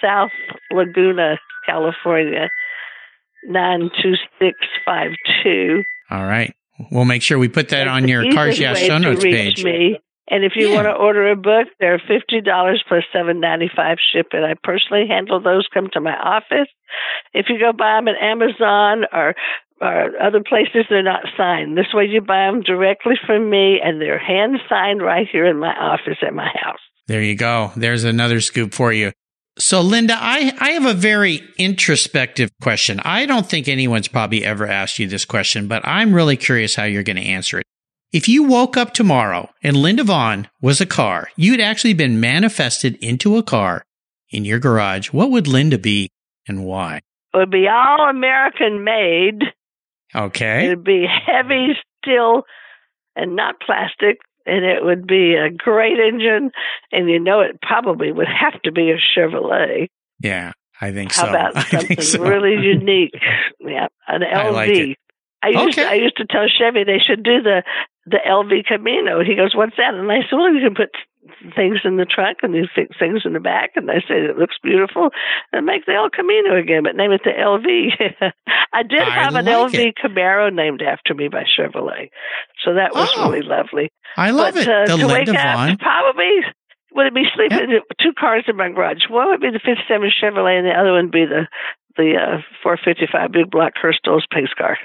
South 0.00 0.30
Laguna, 0.70 1.38
California, 1.66 2.48
92652. 3.48 5.82
All 6.10 6.24
right, 6.24 6.54
we'll 6.90 7.04
make 7.04 7.22
sure 7.22 7.38
we 7.38 7.48
put 7.48 7.68
that 7.70 7.84
That's 7.84 7.90
on 7.90 8.08
your 8.08 8.32
Cars 8.32 8.58
Yeah 8.58 8.74
show 8.74 8.98
notes 8.98 9.24
reach 9.24 9.34
page. 9.34 9.64
Me. 9.64 9.98
And 10.30 10.42
if 10.42 10.52
you 10.56 10.68
Yeah. 10.70 10.74
want 10.76 10.86
to 10.86 10.92
order 10.92 11.30
a 11.30 11.36
book, 11.36 11.68
they're 11.80 11.98
fifty 11.98 12.40
dollars 12.40 12.82
plus 12.88 13.04
seven 13.12 13.40
ninety 13.40 13.68
five 13.74 13.98
shipping. 14.12 14.42
I 14.42 14.54
personally 14.62 15.06
handle 15.06 15.38
those. 15.40 15.66
Come 15.72 15.88
to 15.92 16.00
my 16.00 16.16
office. 16.16 16.68
If 17.34 17.46
you 17.50 17.58
go 17.58 17.72
buy 17.72 17.96
them 17.96 18.08
at 18.08 18.16
Amazon 18.22 19.04
or 19.12 19.34
or 19.80 20.12
other 20.22 20.40
places, 20.42 20.86
they're 20.88 21.02
not 21.02 21.24
signed. 21.36 21.76
This 21.76 21.92
way, 21.92 22.06
you 22.06 22.22
buy 22.22 22.46
them 22.46 22.62
directly 22.62 23.16
from 23.26 23.50
me, 23.50 23.80
and 23.84 24.00
they're 24.00 24.18
hand 24.18 24.58
signed 24.68 25.02
right 25.02 25.26
here 25.30 25.44
in 25.44 25.58
my 25.58 25.74
office 25.74 26.16
at 26.22 26.32
my 26.32 26.48
house. 26.62 26.80
There 27.06 27.20
you 27.20 27.34
go. 27.36 27.70
There's 27.76 28.04
another 28.04 28.40
scoop 28.40 28.72
for 28.72 28.92
you. 28.92 29.12
So, 29.56 29.80
Linda, 29.82 30.14
I, 30.18 30.52
I 30.58 30.70
have 30.70 30.84
a 30.84 30.94
very 30.94 31.42
introspective 31.58 32.50
question. 32.60 33.00
I 33.04 33.24
don't 33.24 33.46
think 33.46 33.68
anyone's 33.68 34.08
probably 34.08 34.44
ever 34.44 34.66
asked 34.66 34.98
you 34.98 35.06
this 35.06 35.24
question, 35.24 35.68
but 35.68 35.86
I'm 35.86 36.14
really 36.14 36.36
curious 36.36 36.74
how 36.74 36.84
you're 36.84 37.04
going 37.04 37.16
to 37.16 37.22
answer 37.22 37.60
it. 37.60 37.66
If 38.12 38.28
you 38.28 38.44
woke 38.44 38.76
up 38.76 38.94
tomorrow 38.94 39.50
and 39.62 39.76
Linda 39.76 40.04
Vaughn 40.04 40.48
was 40.60 40.80
a 40.80 40.86
car, 40.86 41.28
you'd 41.36 41.60
actually 41.60 41.94
been 41.94 42.20
manifested 42.20 42.96
into 42.96 43.36
a 43.36 43.42
car 43.42 43.84
in 44.30 44.44
your 44.44 44.58
garage, 44.58 45.12
what 45.12 45.30
would 45.30 45.46
Linda 45.46 45.78
be 45.78 46.10
and 46.48 46.64
why? 46.64 47.00
It 47.32 47.36
would 47.36 47.50
be 47.50 47.68
all 47.68 48.08
American 48.08 48.82
made. 48.82 49.42
Okay. 50.14 50.66
It'd 50.66 50.84
be 50.84 51.06
heavy 51.06 51.74
steel 52.02 52.42
and 53.16 53.36
not 53.36 53.60
plastic, 53.60 54.18
and 54.46 54.64
it 54.64 54.84
would 54.84 55.06
be 55.06 55.34
a 55.34 55.50
great 55.50 55.98
engine. 55.98 56.50
And 56.92 57.08
you 57.08 57.18
know, 57.18 57.40
it 57.40 57.60
probably 57.62 58.12
would 58.12 58.28
have 58.28 58.60
to 58.62 58.72
be 58.72 58.90
a 58.90 58.96
Chevrolet. 58.96 59.88
Yeah, 60.20 60.52
I 60.80 60.92
think 60.92 61.12
How 61.12 61.24
so. 61.24 61.30
about 61.30 61.54
something 61.68 62.00
so. 62.00 62.22
really 62.22 62.62
unique? 62.64 63.14
Yeah, 63.60 63.88
an 64.08 64.22
LV. 64.22 64.34
I 64.34 64.50
like. 64.50 64.98
I 65.42 65.48
used 65.48 65.78
Okay. 65.78 65.86
I 65.86 65.94
used 65.94 66.16
to 66.16 66.26
tell 66.26 66.46
Chevy 66.48 66.84
they 66.84 66.98
should 66.98 67.22
do 67.22 67.42
the 67.42 67.62
the 68.06 68.18
LV 68.26 68.64
Camino. 68.66 69.22
He 69.22 69.34
goes, 69.34 69.54
"What's 69.54 69.76
that?" 69.76 69.94
And 69.94 70.10
I 70.10 70.20
said, 70.28 70.36
"Well, 70.36 70.52
you 70.52 70.60
can 70.64 70.74
put 70.74 70.90
things 71.56 71.78
in 71.84 71.96
the 71.96 72.04
trunk 72.04 72.38
and 72.42 72.54
fix 72.74 72.96
things 72.98 73.22
in 73.24 73.32
the 73.32 73.40
back." 73.40 73.70
And 73.76 73.88
they 73.88 74.02
said 74.06 74.18
it 74.18 74.38
looks 74.38 74.56
beautiful, 74.62 75.10
and 75.52 75.66
make 75.66 75.86
the 75.86 75.94
El 75.94 76.10
Camino 76.10 76.56
again, 76.58 76.82
but 76.84 76.96
name 76.96 77.12
it 77.12 77.22
the 77.24 77.30
LV. 77.30 77.64
I 78.72 78.82
did 78.82 79.00
I 79.02 79.10
have 79.10 79.34
an 79.34 79.46
LV 79.46 79.74
it. 79.74 79.94
Camaro 80.02 80.52
named 80.52 80.82
after 80.82 81.14
me 81.14 81.28
by 81.28 81.44
Chevrolet, 81.44 82.10
so 82.64 82.74
that 82.74 82.94
was 82.94 83.10
Oh. 83.16 83.30
really 83.30 83.42
lovely. 83.42 83.90
I 84.16 84.30
love 84.30 84.54
but 84.54 84.62
it. 84.62 84.68
Uh, 84.68 84.86
the 84.86 84.96
to 84.98 85.06
Linda 85.06 85.32
wake 85.32 85.40
Vaughn. 85.40 85.70
up, 85.70 85.78
probably 85.80 86.40
would 86.92 87.06
it 87.06 87.14
be 87.14 87.24
sleeping 87.34 87.70
in 87.70 87.80
two 88.00 88.12
cars 88.18 88.44
in 88.46 88.56
my 88.56 88.68
garage? 88.70 89.08
One 89.10 89.28
would 89.30 89.40
be 89.40 89.50
the 89.50 89.58
'57 89.64 90.10
Chevrolet, 90.22 90.58
and 90.58 90.66
the 90.66 90.72
other 90.78 90.92
one 90.92 91.06
would 91.06 91.12
be 91.12 91.26
the 91.26 91.46
the 91.96 92.14
uh, 92.18 92.42
455 92.62 93.30
big 93.30 93.50
block 93.50 93.72
Hurst 93.80 94.00
Olds 94.08 94.26
pace 94.32 94.52
car. 94.58 94.76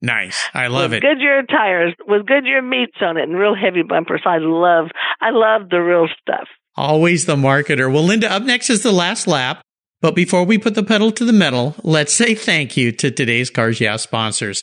Nice. 0.00 0.48
I 0.54 0.68
love 0.68 0.90
with 0.90 0.98
it. 0.98 1.06
Goodyear 1.06 1.42
tires 1.42 1.94
with 2.06 2.26
Goodyear 2.26 2.62
meats 2.62 2.96
on 3.00 3.16
it 3.16 3.24
and 3.24 3.36
real 3.36 3.54
heavy 3.54 3.82
bumpers. 3.82 4.22
I 4.24 4.38
love, 4.38 4.88
I 5.20 5.30
love 5.30 5.70
the 5.70 5.80
real 5.80 6.06
stuff. 6.20 6.48
Always 6.76 7.26
the 7.26 7.36
marketer. 7.36 7.92
Well, 7.92 8.04
Linda, 8.04 8.32
up 8.32 8.44
next 8.44 8.70
is 8.70 8.82
the 8.82 8.92
last 8.92 9.26
lap. 9.26 9.62
But 10.00 10.14
before 10.14 10.44
we 10.44 10.58
put 10.58 10.76
the 10.76 10.84
pedal 10.84 11.10
to 11.10 11.24
the 11.24 11.32
metal, 11.32 11.74
let's 11.82 12.12
say 12.12 12.36
thank 12.36 12.76
you 12.76 12.92
to 12.92 13.10
today's 13.10 13.50
Cars 13.50 13.80
Yeah 13.80 13.96
sponsors. 13.96 14.62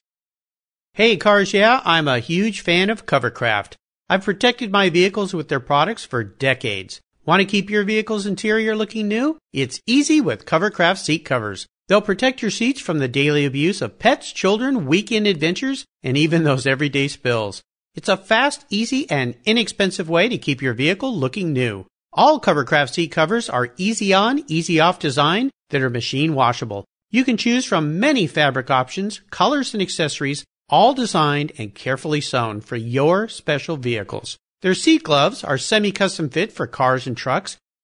Hey, 0.93 1.17
Cars 1.17 1.53
Yeah, 1.53 1.81
I'm 1.83 2.07
a 2.07 2.19
huge 2.19 2.61
fan 2.61 2.89
of 2.89 3.05
Covercraft. 3.05 3.73
I've 4.09 4.23
protected 4.23 4.71
my 4.71 4.89
vehicles 4.89 5.33
with 5.33 5.49
their 5.49 5.59
products 5.59 6.05
for 6.05 6.23
decades. 6.23 7.01
Want 7.25 7.41
to 7.41 7.45
keep 7.45 7.69
your 7.69 7.83
vehicle's 7.83 8.25
interior 8.25 8.75
looking 8.77 9.09
new? 9.09 9.37
It's 9.51 9.81
easy 9.85 10.21
with 10.21 10.45
Covercraft 10.45 10.99
seat 10.99 11.25
covers. 11.25 11.67
They'll 11.87 12.01
protect 12.01 12.41
your 12.41 12.51
seats 12.51 12.81
from 12.81 12.97
the 12.97 13.07
daily 13.07 13.45
abuse 13.45 13.81
of 13.81 13.99
pets, 13.99 14.31
children, 14.31 14.87
weekend 14.87 15.27
adventures, 15.27 15.85
and 16.01 16.17
even 16.17 16.43
those 16.43 16.65
everyday 16.65 17.07
spills. 17.07 17.61
It's 17.93 18.09
a 18.09 18.17
fast, 18.17 18.65
easy, 18.69 19.09
and 19.09 19.35
inexpensive 19.45 20.09
way 20.09 20.27
to 20.27 20.37
keep 20.37 20.61
your 20.61 20.73
vehicle 20.73 21.15
looking 21.15 21.53
new. 21.53 21.85
All 22.11 22.41
Covercraft 22.41 22.93
seat 22.93 23.11
covers 23.11 23.49
are 23.49 23.73
easy 23.77 24.13
on, 24.13 24.43
easy 24.47 24.79
off 24.79 24.99
design 24.99 25.51
that 25.69 25.81
are 25.81 25.89
machine 25.89 26.33
washable. 26.33 26.85
You 27.11 27.23
can 27.23 27.37
choose 27.37 27.65
from 27.65 27.99
many 27.99 28.25
fabric 28.25 28.71
options, 28.71 29.21
colors, 29.29 29.73
and 29.73 29.81
accessories, 29.81 30.43
all 30.69 30.93
designed 30.93 31.51
and 31.57 31.75
carefully 31.75 32.21
sewn 32.21 32.61
for 32.61 32.75
your 32.75 33.27
special 33.27 33.77
vehicles. 33.77 34.37
Their 34.61 34.73
seat 34.73 35.03
gloves 35.03 35.43
are 35.43 35.57
semi-custom 35.57 36.29
fit 36.29 36.51
for 36.51 36.65
cars 36.65 37.05
and 37.05 37.15
trucks, 37.15 37.57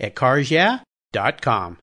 at 0.00 0.14
carsyeah.com. 0.14 1.78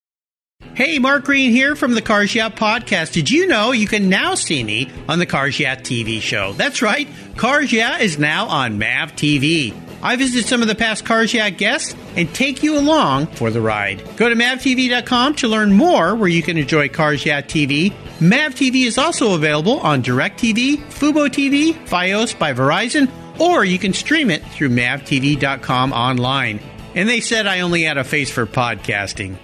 Hey, 0.74 1.00
Mark 1.00 1.26
Green 1.26 1.52
here 1.52 1.76
from 1.76 1.95
the 1.95 2.02
Cars 2.02 2.34
Yeah 2.34 2.50
podcast. 2.50 3.12
Did 3.12 3.30
you 3.30 3.45
know 3.47 3.71
you 3.71 3.88
can 3.88 4.08
now 4.08 4.36
see 4.36 4.63
me 4.63 4.89
on 5.10 5.19
the 5.19 5.26
Cars 5.26 5.60
Yeah 5.60 5.76
TV 5.76 6.21
show? 6.21 6.54
That's 6.54 6.82
right, 6.82 7.10
Cars 7.36 7.74
Yeah 7.74 7.97
is 7.97 8.17
now 8.17 8.47
on 8.47 8.78
MAV 8.78 9.13
TV. 9.13 9.76
I 10.02 10.15
visit 10.15 10.45
some 10.45 10.62
of 10.62 10.67
the 10.67 10.76
past 10.76 11.04
Cars 11.04 11.34
Yeah 11.34 11.50
guests 11.50 11.93
and 12.15 12.34
take 12.34 12.63
you 12.63 12.78
along 12.78 13.28
for 13.28 13.52
the 13.52 13.60
ride. 13.60 14.02
Go 14.15 14.30
to 14.30 14.36
mavtv.com 14.36 15.36
to 15.36 15.47
learn 15.47 15.74
more 15.74 16.15
where 16.15 16.30
you 16.30 16.41
can 16.41 16.58
enjoy 16.58 16.88
Cars 16.88 17.26
Yeah 17.26 17.41
TV. 17.41 17.93
MAV 18.21 18.56
TV 18.56 18.86
is 18.86 18.97
also 18.97 19.36
available 19.36 19.80
on 19.82 20.02
DirecTV, 20.02 20.78
Fubo 20.86 21.28
TV, 21.28 21.74
Fios 21.88 22.38
by 22.38 22.54
Verizon, 22.54 23.12
or 23.39 23.65
you 23.65 23.78
can 23.78 23.93
stream 23.93 24.30
it 24.30 24.43
through 24.45 24.69
mavtv.com 24.69 25.91
online. 25.91 26.60
And 26.93 27.08
they 27.08 27.21
said 27.21 27.47
I 27.47 27.62
only 27.62 27.84
had 27.84 27.97
a 27.97 28.04
face 28.04 28.30
for 28.30 28.45
podcasting. 28.45 29.38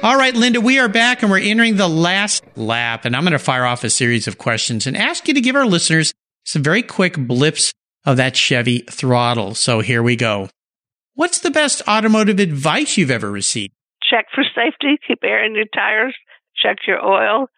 All 0.00 0.16
right, 0.16 0.34
Linda, 0.34 0.60
we 0.60 0.78
are 0.78 0.88
back 0.88 1.22
and 1.22 1.30
we're 1.30 1.38
entering 1.38 1.76
the 1.76 1.88
last 1.88 2.44
lap. 2.54 3.04
And 3.04 3.16
I'm 3.16 3.22
going 3.22 3.32
to 3.32 3.38
fire 3.38 3.64
off 3.64 3.82
a 3.82 3.90
series 3.90 4.28
of 4.28 4.38
questions 4.38 4.86
and 4.86 4.96
ask 4.96 5.26
you 5.26 5.34
to 5.34 5.40
give 5.40 5.56
our 5.56 5.66
listeners 5.66 6.12
some 6.44 6.62
very 6.62 6.82
quick 6.82 7.16
blips 7.18 7.72
of 8.04 8.16
that 8.18 8.36
Chevy 8.36 8.84
throttle. 8.90 9.54
So 9.54 9.80
here 9.80 10.02
we 10.02 10.14
go. 10.14 10.50
What's 11.14 11.40
the 11.40 11.50
best 11.50 11.82
automotive 11.88 12.38
advice 12.38 12.96
you've 12.96 13.10
ever 13.10 13.28
received? 13.28 13.72
Check 14.08 14.26
for 14.32 14.44
safety, 14.44 14.98
keep 15.06 15.18
air 15.24 15.44
in 15.44 15.56
your 15.56 15.66
tires, 15.74 16.14
check 16.56 16.76
your 16.86 17.04
oil, 17.04 17.48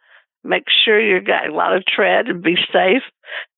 make 0.43 0.65
sure 0.85 0.99
you've 0.99 1.27
got 1.27 1.47
a 1.47 1.55
lot 1.55 1.77
of 1.77 1.85
tread 1.85 2.29
and 2.29 2.43
be 2.43 2.57
safe 2.73 3.03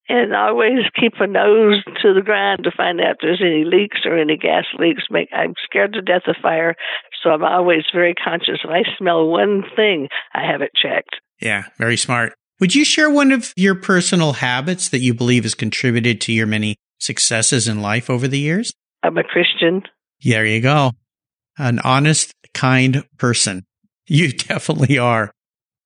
and 0.08 0.34
always 0.34 0.84
keep 0.98 1.14
a 1.20 1.26
nose 1.26 1.82
to 2.02 2.14
the 2.14 2.22
ground 2.22 2.64
to 2.64 2.70
find 2.76 3.00
out 3.00 3.12
if 3.12 3.16
there's 3.20 3.42
any 3.42 3.64
leaks 3.64 4.00
or 4.04 4.18
any 4.18 4.36
gas 4.36 4.64
leaks. 4.78 5.04
Make 5.10 5.28
I'm 5.32 5.54
scared 5.64 5.92
to 5.94 6.02
death 6.02 6.22
of 6.26 6.36
fire, 6.42 6.74
so 7.22 7.30
I'm 7.30 7.44
always 7.44 7.84
very 7.92 8.14
conscious. 8.14 8.60
If 8.64 8.70
I 8.70 8.82
smell 8.98 9.28
one 9.28 9.62
thing, 9.76 10.08
I 10.34 10.46
have 10.50 10.62
it 10.62 10.72
checked. 10.74 11.16
Yeah, 11.40 11.64
very 11.78 11.96
smart. 11.96 12.34
Would 12.60 12.74
you 12.74 12.84
share 12.84 13.10
one 13.10 13.32
of 13.32 13.52
your 13.56 13.74
personal 13.74 14.34
habits 14.34 14.88
that 14.90 15.00
you 15.00 15.14
believe 15.14 15.42
has 15.42 15.54
contributed 15.54 16.20
to 16.22 16.32
your 16.32 16.46
many 16.46 16.76
successes 17.00 17.66
in 17.66 17.82
life 17.82 18.08
over 18.08 18.28
the 18.28 18.38
years? 18.38 18.72
I'm 19.02 19.18
a 19.18 19.24
Christian. 19.24 19.82
There 20.24 20.46
you 20.46 20.60
go. 20.60 20.92
An 21.58 21.80
honest, 21.80 22.32
kind 22.54 23.04
person. 23.18 23.64
You 24.06 24.32
definitely 24.32 24.98
are. 24.98 25.32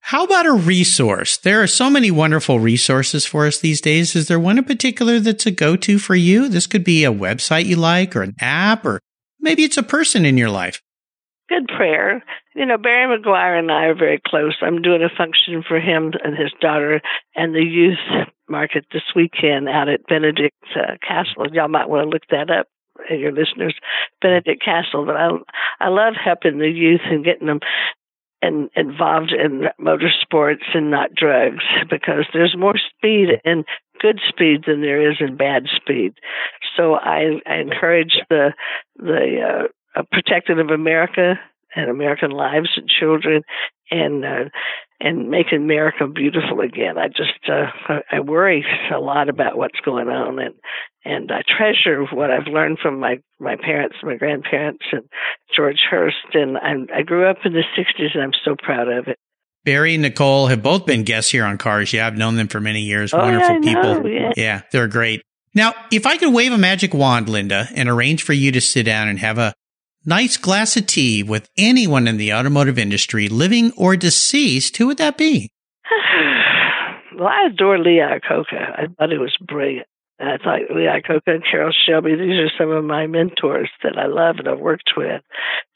How 0.07 0.23
about 0.23 0.45
a 0.45 0.53
resource? 0.53 1.35
There 1.35 1.61
are 1.61 1.67
so 1.67 1.89
many 1.89 2.11
wonderful 2.11 2.61
resources 2.61 3.25
for 3.25 3.45
us 3.45 3.59
these 3.59 3.81
days. 3.81 4.15
Is 4.15 4.29
there 4.29 4.39
one 4.39 4.57
in 4.57 4.63
particular 4.63 5.19
that's 5.19 5.45
a 5.45 5.51
go 5.51 5.75
to 5.75 5.99
for 5.99 6.15
you? 6.15 6.47
This 6.47 6.65
could 6.65 6.85
be 6.85 7.03
a 7.03 7.11
website 7.11 7.65
you 7.65 7.75
like 7.75 8.15
or 8.15 8.21
an 8.21 8.33
app, 8.39 8.85
or 8.85 9.01
maybe 9.41 9.65
it's 9.65 9.75
a 9.75 9.83
person 9.83 10.23
in 10.23 10.37
your 10.37 10.49
life. 10.49 10.81
Good 11.49 11.67
prayer. 11.67 12.23
You 12.55 12.65
know, 12.65 12.77
Barry 12.77 13.17
Meguiar 13.19 13.59
and 13.59 13.69
I 13.69 13.87
are 13.87 13.95
very 13.95 14.21
close. 14.25 14.55
I'm 14.61 14.81
doing 14.81 15.03
a 15.03 15.13
function 15.13 15.61
for 15.67 15.77
him 15.77 16.13
and 16.23 16.37
his 16.37 16.53
daughter 16.61 17.01
and 17.35 17.53
the 17.53 17.65
youth 17.65 18.29
market 18.47 18.85
this 18.93 19.03
weekend 19.13 19.67
out 19.67 19.89
at 19.89 20.07
Benedict 20.07 20.55
uh, 20.73 20.95
Castle. 21.05 21.53
Y'all 21.53 21.67
might 21.67 21.89
want 21.89 22.05
to 22.05 22.09
look 22.09 22.23
that 22.31 22.49
up 22.49 22.67
your 23.09 23.31
listeners, 23.31 23.75
Benedict 24.21 24.63
Castle. 24.63 25.05
But 25.05 25.15
I 25.15 25.29
I 25.79 25.89
love 25.89 26.13
helping 26.15 26.59
the 26.59 26.69
youth 26.69 27.01
and 27.05 27.23
getting 27.25 27.47
them 27.47 27.59
and 28.47 28.69
involved 28.75 29.33
in 29.33 29.65
motorsports 29.79 30.63
and 30.73 30.89
not 30.89 31.13
drugs 31.13 31.63
because 31.89 32.25
there's 32.33 32.55
more 32.57 32.75
speed 32.77 33.29
in 33.43 33.63
good 33.99 34.19
speed 34.27 34.63
than 34.65 34.81
there 34.81 35.09
is 35.09 35.17
in 35.19 35.35
bad 35.35 35.63
speed. 35.75 36.13
So 36.75 36.95
I, 36.95 37.41
I 37.45 37.55
encourage 37.55 38.19
the 38.29 38.53
the 38.95 39.67
uh, 39.95 40.03
protecting 40.11 40.59
of 40.59 40.69
America 40.69 41.39
and 41.75 41.89
American 41.89 42.31
lives 42.31 42.69
and 42.77 42.87
children 42.87 43.43
and 43.91 44.25
uh, 44.25 44.45
and 44.99 45.29
making 45.29 45.59
America 45.59 46.07
beautiful 46.07 46.61
again. 46.61 46.97
I 46.97 47.07
just 47.07 47.49
uh, 47.49 47.99
I 48.11 48.19
worry 48.19 48.65
a 48.93 48.99
lot 48.99 49.29
about 49.29 49.57
what's 49.57 49.79
going 49.83 50.07
on, 50.07 50.39
and 50.39 50.55
and 51.05 51.31
I 51.31 51.41
treasure 51.47 52.03
what 52.11 52.31
I've 52.31 52.47
learned 52.47 52.79
from 52.81 52.99
my 52.99 53.19
my 53.39 53.55
parents, 53.55 53.95
my 54.03 54.15
grandparents, 54.15 54.85
and 54.91 55.03
George 55.55 55.79
Hurst. 55.89 56.15
And 56.33 56.57
I, 56.57 56.99
I 56.99 57.01
grew 57.03 57.29
up 57.29 57.37
in 57.45 57.53
the 57.53 57.63
'60s, 57.77 58.13
and 58.13 58.23
I'm 58.23 58.31
so 58.43 58.55
proud 58.57 58.87
of 58.87 59.07
it. 59.07 59.17
Barry 59.63 59.95
and 59.95 60.01
Nicole 60.01 60.47
have 60.47 60.63
both 60.63 60.85
been 60.85 61.03
guests 61.03 61.29
here 61.29 61.43
on 61.43 61.57
Cars. 61.57 61.91
Yeah, 61.91 62.07
I've 62.07 62.17
known 62.17 62.35
them 62.35 62.47
for 62.47 62.61
many 62.61 62.81
years. 62.81 63.13
Oh, 63.13 63.17
Wonderful 63.17 63.55
yeah, 63.55 63.73
people. 63.73 64.01
Know, 64.01 64.09
yeah. 64.09 64.31
yeah, 64.35 64.61
they're 64.71 64.87
great. 64.87 65.21
Now, 65.53 65.73
if 65.91 66.05
I 66.05 66.17
could 66.17 66.33
wave 66.33 66.51
a 66.53 66.57
magic 66.57 66.93
wand, 66.93 67.29
Linda, 67.29 67.67
and 67.75 67.89
arrange 67.89 68.23
for 68.23 68.33
you 68.33 68.51
to 68.51 68.61
sit 68.61 68.83
down 68.83 69.07
and 69.07 69.19
have 69.19 69.37
a 69.37 69.53
nice 70.05 70.37
glass 70.37 70.77
of 70.77 70.87
tea 70.87 71.23
with 71.23 71.49
anyone 71.57 72.07
in 72.07 72.17
the 72.17 72.33
automotive 72.33 72.77
industry, 72.77 73.27
living 73.27 73.71
or 73.77 73.95
deceased, 73.95 74.77
who 74.77 74.87
would 74.87 74.97
that 74.97 75.17
be? 75.17 75.49
well, 77.17 77.27
I 77.27 77.47
adore 77.51 77.79
Lee 77.79 78.01
Iacocca. 78.01 78.79
I 78.79 78.87
thought 78.97 79.11
it 79.11 79.19
was 79.19 79.35
brilliant. 79.45 79.87
And 80.19 80.29
I 80.29 80.37
thought 80.37 80.75
Lee 80.75 80.87
Iacocca 80.87 81.27
and 81.27 81.43
Carroll 81.49 81.73
Shelby, 81.87 82.15
these 82.15 82.39
are 82.39 82.51
some 82.57 82.71
of 82.71 82.83
my 82.83 83.05
mentors 83.07 83.69
that 83.83 83.97
I 83.97 84.07
love 84.07 84.37
and 84.39 84.47
I've 84.47 84.59
worked 84.59 84.93
with. 84.97 85.21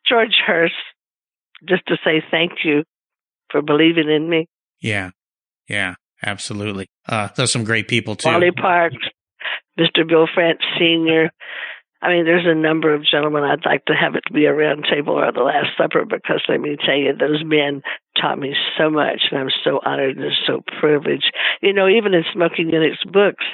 George 0.08 0.36
Hurst, 0.46 0.74
just 1.68 1.86
to 1.88 1.98
say 2.04 2.24
thank 2.32 2.52
you 2.64 2.84
for 3.52 3.62
believing 3.62 4.10
in 4.10 4.30
me. 4.30 4.48
Yeah. 4.80 5.12
Yeah, 5.68 5.96
absolutely. 6.26 6.88
Uh, 7.08 7.30
there's 7.36 7.52
some 7.52 7.64
great 7.64 7.88
people 7.88 8.16
too. 8.16 8.30
Wally 8.30 8.52
Parks, 8.52 8.98
Mr. 9.80 10.08
Bill 10.08 10.28
France 10.34 10.60
Sr., 10.78 11.32
I 12.02 12.10
mean, 12.10 12.26
there's 12.26 12.48
a 12.48 12.56
number 12.56 12.94
of 12.94 13.06
gentlemen 13.06 13.44
I'd 13.44 13.66
like 13.66 13.86
to 13.86 13.94
have 13.94 14.16
it 14.16 14.24
be 14.34 14.46
a 14.46 14.54
round 14.54 14.86
table 14.90 15.14
or 15.14 15.32
the 15.32 15.42
Last 15.42 15.78
Supper 15.78 16.04
because 16.04 16.42
let 16.50 16.60
me 16.60 16.76
tell 16.84 16.96
you, 16.96 17.14
those 17.16 17.44
men 17.46 17.84
taught 18.20 18.40
me 18.40 18.56
so 18.78 18.90
much, 18.90 19.22
and 19.30 19.40
I'm 19.40 19.52
so 19.64 19.80
honored 19.86 20.18
and 20.18 20.32
so 20.48 20.62
privileged. 20.80 21.32
You 21.62 21.74
know, 21.74 21.88
even 21.88 22.14
in 22.14 22.24
Smokey 22.34 22.66
Yunick's 22.66 23.04
books, 23.06 23.46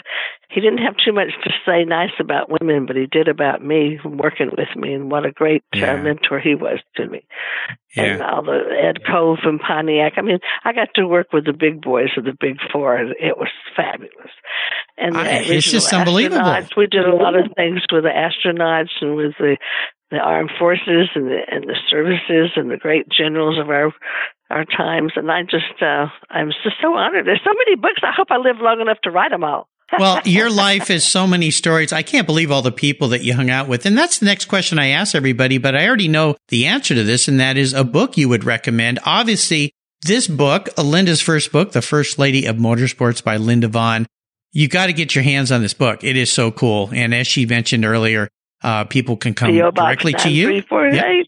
he 0.50 0.62
didn't 0.62 0.80
have 0.80 0.96
too 1.04 1.12
much 1.12 1.32
to 1.44 1.52
say 1.66 1.84
nice 1.84 2.16
about 2.20 2.50
women, 2.50 2.86
but 2.86 2.96
he 2.96 3.06
did 3.06 3.28
about 3.28 3.62
me 3.64 4.00
working 4.06 4.50
with 4.58 4.70
me, 4.78 4.94
and 4.94 5.12
what 5.12 5.26
a 5.26 5.32
great 5.32 5.64
uh, 5.76 5.80
yeah. 5.80 5.94
uh, 5.94 5.98
mentor 6.02 6.40
he 6.40 6.56
was 6.56 6.80
to 6.96 7.08
me. 7.08 7.26
Yeah. 7.96 8.04
And 8.04 8.22
all 8.22 8.44
the 8.44 8.62
Ed 8.82 9.00
Cole 9.06 9.38
from 9.42 9.60
Pontiac. 9.60 10.14
I 10.16 10.22
mean, 10.22 10.40
I 10.64 10.72
got 10.72 10.90
to 10.96 11.08
work 11.08 11.34
with 11.34 11.46
the 11.46 11.54
big 11.54 11.82
boys 11.82 12.10
of 12.16 12.24
the 12.24 12.36
Big 12.40 12.58
Four, 12.72 12.96
and 12.96 13.12
it 13.20 13.38
was 13.38 13.50
fabulous. 13.76 14.32
And 14.98 15.18
I, 15.18 15.40
it's 15.40 15.70
just 15.70 15.92
unbelievable. 15.94 16.60
We 16.78 16.88
did 16.88 17.06
a 17.06 17.16
lot 17.16 17.38
of 17.38 17.52
things 17.56 17.82
with 17.92 18.04
the 18.04 18.10
astronauts 18.10 18.92
and 19.02 19.16
with 19.16 19.34
the 19.40 19.58
the 20.12 20.18
armed 20.18 20.52
forces 20.58 21.10
and 21.16 21.28
the 21.28 21.42
and 21.52 21.66
the 21.66 21.76
services 21.90 22.52
and 22.56 22.72
the 22.72 22.78
great 22.78 23.10
generals 23.10 23.60
of 23.60 23.70
our 23.70 23.92
our 24.50 24.64
times. 24.64 25.12
And 25.18 25.30
I 25.30 25.44
just 25.44 25.82
uh, 25.82 26.08
I'm 26.30 26.52
just 26.64 26.78
so 26.82 26.96
honored. 26.96 27.28
There's 27.28 27.44
so 27.44 27.54
many 27.54 27.76
books. 27.76 28.02
I 28.04 28.14
hope 28.16 28.28
I 28.32 28.38
live 28.38 28.58
long 28.62 28.80
enough 28.80 29.02
to 29.04 29.12
write 29.12 29.32
them 29.32 29.44
all. 29.44 29.68
Well, 29.98 30.22
your 30.26 30.50
life 30.50 30.90
is 30.90 31.06
so 31.06 31.26
many 31.26 31.52
stories. 31.52 31.94
I 31.94 32.04
can't 32.04 32.28
believe 32.28 32.52
all 32.52 32.62
the 32.62 32.72
people 32.72 33.10
that 33.10 33.24
you 33.24 33.34
hung 33.34 33.50
out 33.50 33.68
with. 33.68 33.86
And 33.86 33.98
that's 33.98 34.20
the 34.20 34.26
next 34.26 34.46
question 34.46 34.80
I 34.80 34.90
ask 34.90 35.16
everybody, 35.16 35.58
but 35.58 35.76
I 35.76 35.88
already 35.88 36.08
know 36.08 36.36
the 36.50 36.66
answer 36.66 36.94
to 36.96 37.04
this, 37.04 37.28
and 37.28 37.40
that 37.40 37.58
is 37.58 37.74
a 37.74 37.84
book 37.84 38.18
you 38.18 38.30
would 38.30 38.44
recommend. 38.44 39.00
Obviously, 39.06 39.72
this 40.04 40.28
book, 40.28 40.70
Linda's 40.78 41.22
first 41.22 41.52
book, 41.52 41.72
The 41.72 41.82
First 41.82 42.20
Lady 42.20 42.46
of 42.46 42.58
Motorsports 42.58 43.24
by 43.24 43.38
Linda 43.38 43.68
Vaughn, 43.68 44.06
you 44.52 44.68
got 44.68 44.88
to 44.88 44.94
get 44.94 45.16
your 45.16 45.24
hands 45.24 45.52
on 45.52 45.62
this 45.62 45.74
book. 45.74 46.04
It 46.04 46.18
is 46.18 46.32
so 46.32 46.52
cool. 46.52 46.90
And 46.94 47.14
as 47.14 47.28
she 47.28 47.46
mentioned 47.46 47.86
earlier, 47.86 48.30
uh, 48.64 48.86
people 48.86 49.18
can 49.18 49.34
come 49.34 49.52
directly 49.72 50.14
to 50.14 50.30
you. 50.30 50.48
Yep. 50.94 51.28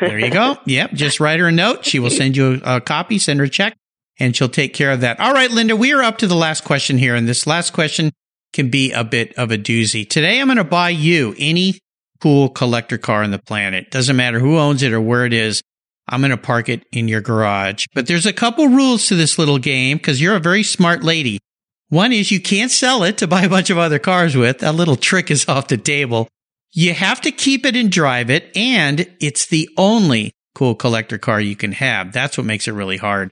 there 0.00 0.18
you 0.18 0.30
go. 0.30 0.58
Yep. 0.66 0.92
Just 0.92 1.20
write 1.20 1.40
her 1.40 1.46
a 1.46 1.52
note. 1.52 1.84
She 1.84 1.98
will 1.98 2.10
send 2.10 2.36
you 2.36 2.60
a, 2.64 2.76
a 2.76 2.80
copy, 2.80 3.18
send 3.18 3.38
her 3.38 3.46
a 3.46 3.48
check, 3.48 3.76
and 4.18 4.36
she'll 4.36 4.48
take 4.48 4.74
care 4.74 4.90
of 4.90 5.00
that. 5.00 5.20
All 5.20 5.32
right, 5.32 5.50
Linda, 5.50 5.76
we 5.76 5.92
are 5.92 6.02
up 6.02 6.18
to 6.18 6.26
the 6.26 6.34
last 6.34 6.64
question 6.64 6.98
here. 6.98 7.14
And 7.14 7.28
this 7.28 7.46
last 7.46 7.72
question 7.72 8.12
can 8.52 8.70
be 8.70 8.92
a 8.92 9.04
bit 9.04 9.34
of 9.34 9.50
a 9.50 9.58
doozy. 9.58 10.08
Today, 10.08 10.40
I'm 10.40 10.46
going 10.46 10.58
to 10.58 10.64
buy 10.64 10.90
you 10.90 11.34
any 11.38 11.78
cool 12.20 12.48
collector 12.48 12.98
car 12.98 13.22
on 13.22 13.30
the 13.30 13.38
planet. 13.38 13.90
Doesn't 13.90 14.16
matter 14.16 14.38
who 14.38 14.58
owns 14.58 14.82
it 14.82 14.92
or 14.92 15.00
where 15.00 15.26
it 15.26 15.32
is. 15.32 15.62
I'm 16.08 16.20
going 16.20 16.30
to 16.30 16.36
park 16.36 16.68
it 16.68 16.84
in 16.92 17.08
your 17.08 17.20
garage. 17.20 17.86
But 17.94 18.06
there's 18.06 18.26
a 18.26 18.32
couple 18.32 18.68
rules 18.68 19.08
to 19.08 19.16
this 19.16 19.38
little 19.38 19.58
game 19.58 19.96
because 19.96 20.20
you're 20.20 20.36
a 20.36 20.40
very 20.40 20.62
smart 20.62 21.02
lady. 21.02 21.40
One 21.88 22.12
is 22.12 22.30
you 22.30 22.40
can't 22.40 22.70
sell 22.70 23.04
it 23.04 23.18
to 23.18 23.26
buy 23.26 23.42
a 23.42 23.48
bunch 23.48 23.70
of 23.70 23.78
other 23.78 23.98
cars 23.98 24.36
with. 24.36 24.58
That 24.58 24.74
little 24.74 24.96
trick 24.96 25.30
is 25.30 25.48
off 25.48 25.68
the 25.68 25.76
table. 25.76 26.28
You 26.72 26.92
have 26.92 27.20
to 27.22 27.30
keep 27.30 27.64
it 27.64 27.76
and 27.76 27.90
drive 27.90 28.30
it, 28.30 28.50
and 28.56 29.06
it's 29.20 29.46
the 29.46 29.68
only 29.76 30.32
cool 30.54 30.74
collector 30.74 31.18
car 31.18 31.40
you 31.40 31.54
can 31.54 31.72
have. 31.72 32.12
That's 32.12 32.36
what 32.36 32.46
makes 32.46 32.66
it 32.66 32.72
really 32.72 32.96
hard. 32.96 33.30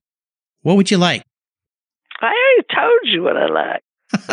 What 0.63 0.77
would 0.77 0.91
you 0.91 0.99
like? 0.99 1.23
I 2.21 2.27
already 2.27 2.67
told 2.75 3.01
you 3.05 3.23
what 3.23 3.37
I 3.37 3.47
like. 3.47 3.83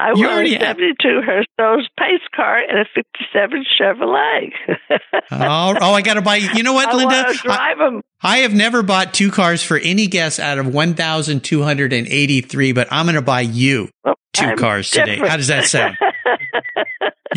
I 0.00 0.10
You 0.14 0.22
want 0.22 0.32
already 0.34 0.54
a 0.54 0.58
have- 0.64 0.76
72 0.76 1.22
Hurst 1.26 1.48
Olds 1.60 1.88
pace 1.98 2.20
car 2.36 2.56
and 2.60 2.78
a 2.78 2.84
57 2.94 3.64
Chevrolet. 3.80 4.52
oh, 5.32 5.74
oh, 5.80 5.92
I 5.92 6.02
got 6.02 6.14
to 6.14 6.22
buy. 6.22 6.36
You 6.36 6.62
know 6.62 6.72
what, 6.72 6.88
I 6.88 6.94
Linda? 6.94 7.32
drive 7.34 7.78
them. 7.78 8.02
I 8.22 8.38
have 8.38 8.54
never 8.54 8.84
bought 8.84 9.12
two 9.12 9.32
cars 9.32 9.60
for 9.64 9.76
any 9.76 10.06
guest 10.06 10.38
out 10.38 10.58
of 10.58 10.72
1,283, 10.72 12.72
but 12.72 12.86
I'm 12.92 13.06
going 13.06 13.16
to 13.16 13.22
buy 13.22 13.40
you 13.40 13.88
two 14.34 14.44
I'm 14.44 14.56
cars 14.58 14.90
today. 14.90 15.16
How 15.18 15.36
does 15.36 15.48
that 15.48 15.64
sound? 15.64 15.96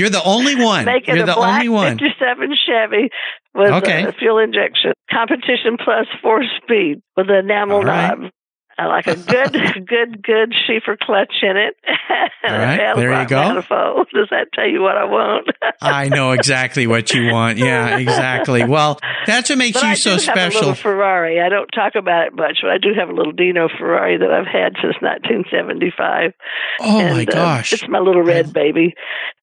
You're 0.01 0.09
the 0.09 0.23
only 0.23 0.55
one. 0.55 0.85
Make 0.85 1.07
it 1.07 1.15
You're 1.15 1.27
the 1.27 1.35
only 1.35 1.69
one. 1.69 1.99
57 1.99 2.49
Chevy 2.65 3.09
with 3.53 3.71
Okay. 3.83 4.03
a 4.03 4.11
fuel 4.13 4.39
injection, 4.39 4.93
competition 5.11 5.77
plus 5.77 6.07
four 6.23 6.41
speed 6.61 7.01
with 7.15 7.29
an 7.29 7.35
enamel 7.35 7.83
right. 7.83 8.17
knob. 8.17 8.31
I 8.77 8.85
like 8.85 9.07
a 9.07 9.15
good, 9.15 9.51
good, 9.87 10.23
good 10.23 10.53
Schiefer 10.67 10.97
clutch 10.99 11.33
in 11.43 11.57
it. 11.57 11.75
All 12.43 12.57
right, 12.57 12.95
there 12.95 13.21
you 13.21 13.27
go. 13.27 13.35
Manifold. 13.35 14.07
Does 14.13 14.27
that 14.31 14.47
tell 14.53 14.67
you 14.67 14.81
what 14.81 14.97
I 14.97 15.05
want? 15.05 15.49
I 15.81 16.09
know 16.09 16.31
exactly 16.31 16.87
what 16.87 17.13
you 17.13 17.31
want. 17.31 17.57
Yeah, 17.59 17.97
exactly. 17.97 18.63
Well, 18.63 18.99
that's 19.25 19.49
what 19.49 19.57
makes 19.59 19.77
But 19.77 19.83
you 19.83 19.89
I 19.89 19.93
so 19.95 20.09
do 20.17 20.25
have 20.25 20.37
a 20.37 20.39
special. 20.39 20.59
little 20.61 20.75
Ferrari. 20.75 21.39
I 21.39 21.49
don't 21.49 21.67
talk 21.67 21.93
about 21.95 22.27
it 22.27 22.33
much, 22.35 22.59
but 22.61 22.71
I 22.71 22.77
do 22.77 22.89
have 22.97 23.09
a 23.09 23.13
little 23.13 23.33
Dino 23.33 23.69
Ferrari 23.77 24.17
that 24.17 24.31
I've 24.31 24.47
had 24.47 24.73
since 24.81 24.95
1975. 25.01 26.33
Oh 26.79 26.99
and, 26.99 27.13
my 27.15 27.23
uh, 27.23 27.25
gosh. 27.25 27.73
it's 27.73 27.87
my 27.87 27.99
little 27.99 28.23
red 28.23 28.47
I- 28.47 28.51
baby, 28.51 28.95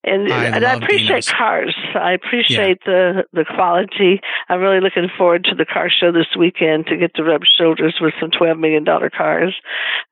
and 0.02 0.32
I 0.32 0.44
and 0.46 0.64
I 0.64 0.74
appreciate 0.74 1.24
Dinos. 1.24 1.36
cars. 1.36 1.76
I 1.94 2.12
appreciate 2.12 2.78
the 2.84 3.24
the 3.32 3.44
quality. 3.44 4.20
I'm 4.48 4.60
really 4.60 4.80
looking 4.80 5.08
forward 5.16 5.44
to 5.44 5.54
the 5.54 5.64
car 5.64 5.88
show 5.90 6.10
this 6.10 6.26
weekend 6.36 6.86
to 6.86 6.96
get 6.96 7.14
to 7.14 7.22
rub 7.22 7.42
shoulders 7.58 7.96
with 8.00 8.14
some 8.20 8.30
12 8.36 8.58
million 8.58 8.82
dollar 8.84 9.10
cars. 9.10 9.27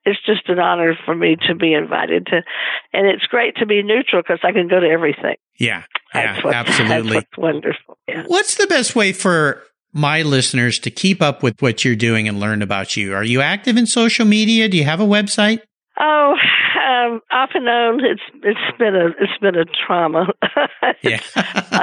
It's 0.05 0.21
just 0.25 0.49
an 0.49 0.59
honor 0.59 0.95
for 1.05 1.15
me 1.15 1.37
to 1.49 1.55
be 1.55 1.75
invited 1.75 2.27
to, 2.27 2.43
and 2.93 3.07
it's 3.07 3.25
great 3.27 3.57
to 3.57 3.67
be 3.67 3.83
neutral 3.83 4.23
because 4.23 4.41
I 4.43 4.53
can 4.53 4.69
go 4.69 4.81
to 4.81 4.87
everything. 4.87 5.37
yeah, 5.59 5.83
yeah, 6.15 6.43
what, 6.43 6.55
absolutely. 6.55 7.15
That's 7.15 7.39
wonderful. 7.39 7.99
Yeah. 8.09 8.25
What's 8.27 8.57
the 8.57 8.67
best 8.67 8.95
way 8.95 9.13
for 9.13 9.63
my 9.93 10.23
listeners 10.23 10.79
to 10.81 10.91
keep 10.91 11.23
up 11.23 11.43
with 11.43 11.61
what 11.61 11.85
you're 11.85 11.97
doing 11.97 12.29
and 12.29 12.39
learn 12.39 12.63
about 12.63 12.97
you? 12.97 13.15
Are 13.15 13.25
you 13.25 13.41
active 13.41 13.77
in 13.77 13.87
social 13.87 14.27
media? 14.27 14.69
Do 14.69 14.77
you 14.77 14.85
have 14.85 15.01
a 15.01 15.07
website? 15.07 15.61
Oh, 15.99 16.35
um, 16.97 17.21
off 17.31 17.51
and 17.55 17.69
on, 17.69 18.01
it's 18.05 18.23
it's 18.43 18.79
been 18.79 18.95
a 18.97 19.07
it's 19.21 19.39
been 19.41 19.57
a 19.57 19.65
trauma. 19.65 20.27
Yeah. 21.03 21.21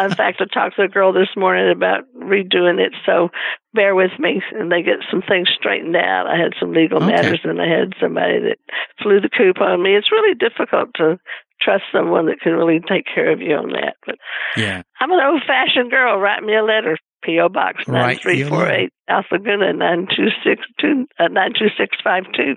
in 0.06 0.16
fact, 0.16 0.42
I 0.42 0.46
talked 0.52 0.76
to 0.78 0.84
a 0.84 0.88
girl 0.88 1.14
this 1.14 1.30
morning 1.38 1.72
about 1.72 2.04
redoing 2.18 2.80
it, 2.80 2.94
so 3.06 3.30
bear 3.74 3.94
with 3.96 4.12
me, 4.20 4.42
and 4.54 4.72
they 4.72 4.82
get 4.82 5.00
some 5.12 5.22
things 5.22 5.50
straightened 5.58 5.96
out. 5.96 6.28
I 6.28 6.38
had 6.38 6.54
some 6.60 6.74
legal 6.74 6.98
Okay. 6.98 7.08
matters, 7.12 7.40
and 7.44 7.62
I 7.62 7.68
had 7.68 7.94
somebody 8.02 8.40
that 8.40 8.58
flew 9.02 9.20
the 9.22 9.30
coop 9.30 9.62
on 9.62 9.84
me. 9.84 9.96
It's 9.96 10.12
really 10.12 10.36
difficult 10.36 10.90
to 10.96 11.20
trust 11.62 11.84
someone 11.94 12.26
that 12.26 12.40
can 12.42 12.54
really 12.54 12.80
take 12.80 13.06
care 13.14 13.32
of 13.32 13.40
you 13.40 13.56
on 13.56 13.70
that. 13.74 13.96
But 14.06 14.16
yeah. 14.58 14.82
I'm 15.00 15.12
an 15.12 15.20
old 15.24 15.44
fashioned 15.46 15.92
girl. 15.92 16.18
Write 16.20 16.44
me 16.44 16.56
a 16.56 16.64
letter. 16.64 16.98
P.O. 17.24 17.48
Box 17.50 17.88
nine 17.88 18.18
three 18.18 18.18
four 18.18 18.18
eight 18.18 18.20
Write 18.20 18.22
three 18.22 18.38
you 18.40 18.46
a 18.46 18.50
four 18.50 18.58
letter. 18.60 18.74
eight 18.74 18.94
South 19.10 19.26
Laguna 19.32 19.72
nine 19.74 20.08
two 20.14 20.28
six 20.44 20.62
two 20.82 21.06
uh, 21.20 21.28
nine 21.30 21.54
two 21.58 21.70
six 21.78 21.96
five 22.04 22.24
two. 22.36 22.56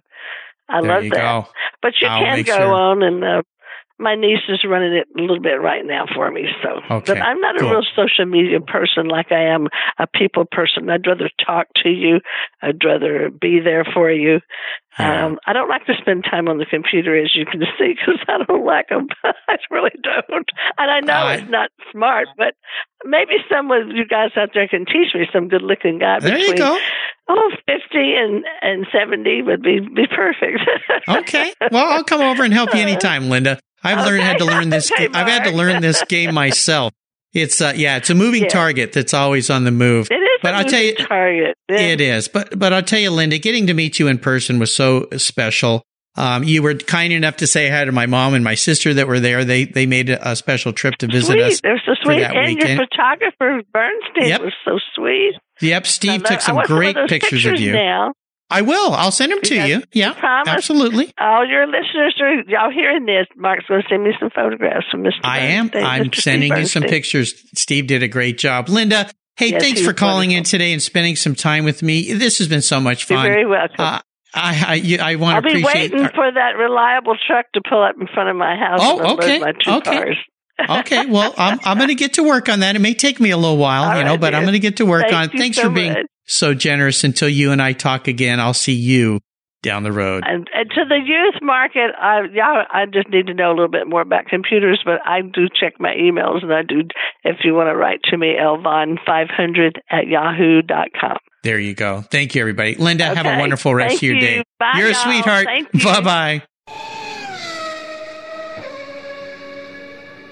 I 0.68 0.81
There 0.81 0.90
love 1.00 1.11
that. 1.11 1.11
go. 1.11 1.48
But 1.83 1.92
you 2.00 2.09
I'll 2.09 2.20
can 2.24 2.42
go 2.44 2.57
sure. 2.57 2.74
on, 2.74 3.02
and 3.02 3.24
uh, 3.24 3.42
my 3.99 4.15
niece 4.15 4.45
is 4.49 4.63
running 4.69 4.93
it 4.93 5.07
a 5.17 5.21
little 5.21 5.41
bit 5.41 5.61
right 5.61 5.85
now 5.85 6.05
for 6.15 6.31
me. 6.31 6.45
So, 6.63 6.81
Okay, 6.97 7.15
but 7.15 7.23
I'm 7.23 7.41
not 7.41 7.59
cool. 7.59 7.69
a 7.69 7.73
real 7.73 7.83
social 7.97 8.27
media 8.27 8.61
person 8.61 9.09
like 9.09 9.33
I 9.33 9.45
am 9.55 9.69
a 9.99 10.07
people 10.07 10.45
person. 10.45 10.91
I'd 10.91 11.07
rather 11.07 11.31
talk 11.45 11.67
to 11.83 11.89
you. 11.89 12.21
I'd 12.63 12.85
rather 12.85 13.31
be 13.31 13.61
there 13.61 13.85
for 13.95 14.11
you. 14.11 14.41
Yeah. 14.99 15.27
Um, 15.27 15.39
I 15.47 15.53
don't 15.53 15.69
like 15.69 15.85
to 15.87 15.95
spend 16.01 16.25
time 16.25 16.49
on 16.49 16.57
the 16.59 16.65
computer, 16.67 17.17
as 17.19 17.33
you 17.35 17.45
can 17.47 17.61
see, 17.79 17.95
because 17.95 18.19
I 18.29 18.45
don't 18.47 18.65
like 18.65 18.89
them. 18.89 19.09
I 19.25 19.57
really 19.71 19.93
don't. 20.03 20.49
And 20.79 20.91
I 20.91 21.01
know 21.01 21.13
I- 21.29 21.35
it's 21.37 21.51
not 21.51 21.71
smart, 21.93 22.29
but 22.37 22.55
maybe 23.05 23.35
some 23.51 23.71
of 23.71 23.89
you 23.89 24.07
guys 24.07 24.31
out 24.37 24.51
there 24.55 24.69
can 24.69 24.85
teach 24.87 25.15
me 25.15 25.27
some 25.33 25.49
good 25.49 25.63
looking 25.63 25.99
guy 25.99 26.21
there 26.21 26.37
between 26.37 26.53
you 26.53 26.57
go. 26.59 26.79
oh, 27.29 27.51
50 27.67 27.81
and, 27.95 28.45
and 28.63 28.87
70 28.93 29.43
would 29.43 29.63
be, 29.63 29.81
be 29.81 30.07
perfect. 30.07 30.61
Okay. 31.09 31.53
Well, 31.71 31.87
I'll 31.87 32.05
come 32.05 32.21
over 32.21 32.43
and 32.43 32.53
help 32.53 32.75
you 32.75 32.81
anytime, 32.81 33.29
Linda. 33.29 33.59
I've 33.83 34.05
learned 34.07 34.23
had 34.23 34.39
to 34.39 34.45
learn 34.45 34.71
this. 34.71 34.91
Okay, 34.93 35.09
I've 35.12 35.29
had 35.29 35.45
to 35.45 35.51
learn 35.57 35.83
this 35.83 36.03
game 36.05 36.35
myself. 36.35 36.93
It's 37.33 37.61
uh, 37.61 37.73
yeah, 37.77 37.97
it's 37.99 38.11
a 38.11 38.15
moving 38.15 38.45
Yeah. 38.45 38.49
target 38.49 38.93
that's 38.93 39.12
always 39.15 39.51
on 39.51 39.65
the 39.65 39.71
move. 39.71 40.09
It 40.11 40.15
is 40.15 40.41
But 40.43 40.55
a 40.55 40.57
I'll 40.59 40.65
tell 40.65 40.81
you- 40.81 40.93
moving 40.93 41.07
target. 41.07 41.57
Yeah. 41.69 41.77
It 41.79 42.01
is, 42.01 42.29
but 42.29 42.59
but 42.59 42.73
I'll 42.73 42.83
tell 42.83 42.99
you, 43.01 43.11
Linda, 43.11 43.39
getting 43.39 43.67
to 43.67 43.75
meet 43.75 43.99
you 43.99 44.09
in 44.09 44.19
person 44.19 44.59
was 44.59 44.75
so 44.75 45.09
special. 45.17 45.83
Um, 46.19 46.45
you 46.45 46.62
were 46.62 46.73
kind 46.75 47.12
enough 47.12 47.37
to 47.39 47.47
say 47.47 47.69
hi 47.69 47.85
to 47.85 47.93
my 47.93 48.07
mom 48.07 48.33
and 48.33 48.43
my 48.43 48.55
sister 48.55 48.95
that 48.95 49.07
were 49.07 49.21
there. 49.21 49.45
They 49.45 49.65
they 49.65 49.85
made 49.85 50.09
a, 50.09 50.31
a 50.31 50.35
special 50.37 50.73
trip 50.73 50.97
to 50.99 51.07
visit 51.09 51.33
sweet. 51.33 51.43
us. 51.43 51.61
They're 51.61 51.83
so 51.85 51.93
sweet. 52.03 52.23
And 52.23 52.47
weekend. 52.57 52.79
your 52.79 52.87
photographer, 52.87 53.61
Bernstein, 53.73 54.29
Yep. 54.29 54.41
was 54.41 54.55
so 54.65 54.79
sweet. 54.95 55.35
Yep, 55.61 55.87
Steve 55.87 56.23
took 56.23 56.39
I 56.39 56.41
some 56.41 56.57
great 56.65 56.95
those 56.97 57.09
pictures, 57.11 57.45
of 57.45 57.61
you. 57.61 57.73
Now. 57.73 58.15
I 58.49 58.63
will. 58.63 58.93
I'll 58.93 59.11
send 59.11 59.33
them 59.33 59.41
to 59.43 59.67
you. 59.67 59.83
Yeah, 59.93 60.13
Promise. 60.13 60.49
absolutely. 60.49 61.13
All 61.19 61.45
your 61.47 61.67
listeners 61.67 62.15
are 62.21 62.35
y'all 62.47 62.71
hearing 62.71 63.05
this. 63.05 63.27
Mark's 63.37 63.65
going 63.67 63.83
to 63.83 63.89
send 63.89 64.05
me 64.05 64.11
some 64.21 64.31
photographs 64.31 64.87
from 64.91 65.03
Mr. 65.03 65.19
I 65.25 65.39
am. 65.41 65.71
I'm 65.75 66.05
Mr. 66.05 66.13
Steve 66.15 66.23
sending 66.23 66.57
you 66.57 66.67
some 66.67 66.85
pictures. 66.85 67.35
Steve 67.55 67.87
did 67.89 68.03
a 68.05 68.09
great 68.09 68.39
job. 68.39 68.69
Linda, 68.69 69.11
hey, 69.37 69.51
Yes, 69.51 69.63
thanks 69.63 69.81
for 69.85 69.93
calling 69.93 70.31
in 70.31 70.45
today 70.45 70.73
and 70.73 70.81
spending 70.81 71.17
some 71.17 71.35
time 71.35 71.65
with 71.65 71.83
me. 71.83 72.13
This 72.13 72.39
has 72.39 72.47
been 72.49 72.63
so 72.63 72.79
much 72.81 73.11
You're 73.11 73.19
fun. 73.19 73.27
very 73.27 73.47
welcome. 73.47 73.75
Uh, 73.79 74.01
I 74.35 74.65
I, 74.69 74.75
you- 74.75 74.99
I 74.99 75.15
want 75.17 75.37
I'll 75.37 75.43
to 75.43 75.47
be 75.55 75.63
appreciate. 75.63 75.93
waiting 75.93 76.09
for 76.15 76.31
that 76.31 76.57
reliable 76.57 77.17
truck 77.27 77.47
to 77.55 77.63
pull 77.69 77.83
up 77.83 77.97
in 78.01 78.07
front 78.07 78.29
of 78.29 78.37
my 78.37 78.55
house 78.57 78.81
Oh, 78.83 78.99
and 79.01 79.19
okay. 79.19 79.39
my 79.41 79.53
two 79.53 79.71
Okay. 79.73 79.91
cars. 79.99 80.17
Okay, 80.69 81.07
well, 81.07 81.35
I'm 81.37 81.59
I'm 81.64 81.77
going 81.77 81.88
to 81.88 81.95
get 81.95 82.14
to 82.14 82.23
work 82.23 82.49
on 82.49 82.61
that. 82.61 82.77
It 82.77 82.81
may 82.81 82.95
take 82.95 83.21
me 83.21 83.31
a 83.31 83.37
little 83.37 83.57
while, 83.59 83.85
All 83.90 83.97
you 83.99 84.05
know, 84.05 84.12
right, 84.12 84.21
but 84.21 84.35
I'm 84.35 84.42
going 84.42 84.55
to 84.55 84.59
get 84.59 84.79
to 84.79 84.87
work 84.87 85.03
Thank 85.03 85.14
on. 85.14 85.25
it. 85.25 85.38
Thanks 85.38 85.57
so 85.57 85.64
for 85.64 85.71
being 85.71 85.92
much. 85.92 86.07
so 86.27 86.55
generous. 86.55 87.05
Until 87.05 87.29
you 87.29 87.53
and 87.53 87.61
I 87.61 87.73
talk 87.73 88.09
again, 88.09 88.40
I'll 88.40 88.55
see 88.55 88.73
you 88.75 89.21
down 89.62 89.83
the 89.83 89.90
road. 89.92 90.23
And, 90.27 90.47
and 90.55 90.71
to 90.71 90.85
the 90.88 90.97
youth 91.05 91.42
market, 91.42 91.90
I 92.01 92.21
y'all, 92.33 92.64
I 92.71 92.87
just 92.87 93.09
need 93.11 93.27
to 93.27 93.35
know 93.35 93.49
a 93.51 93.55
little 93.55 93.69
bit 93.71 93.87
more 93.88 94.01
about 94.01 94.27
computers, 94.27 94.81
but 94.85 95.01
I 95.05 95.23
do 95.23 95.49
check 95.49 95.75
my 95.81 95.92
emails, 95.95 96.42
and 96.42 96.53
I 96.53 96.62
do. 96.62 96.83
If 97.25 97.38
you 97.45 97.55
want 97.55 97.69
to 97.69 97.77
write 97.77 98.01
to 98.11 98.16
me, 98.16 98.35
elvon500 98.40 99.79
at 99.90 100.07
yahoo 100.07 100.62
dot 100.62 100.88
com. 100.99 101.16
There 101.42 101.59
you 101.59 101.75
go. 101.75 102.03
Thank 102.03 102.35
you, 102.35 102.40
everybody. 102.40 102.75
Linda, 102.75 103.05
have 103.14 103.27
a 103.27 103.38
wonderful 103.38 103.75
rest 103.75 103.90
Thank 103.90 103.99
of 103.99 104.03
your 104.05 104.14
you. 104.14 104.21
day. 104.21 104.45
Bye, 104.59 104.73
You're 104.77 104.88
a 104.88 104.92
y'all. 104.92 105.03
sweetheart. 105.03 105.47
Thank 105.47 105.69
you. 105.75 105.85
Bye 105.85 106.42
bye. 106.69 107.06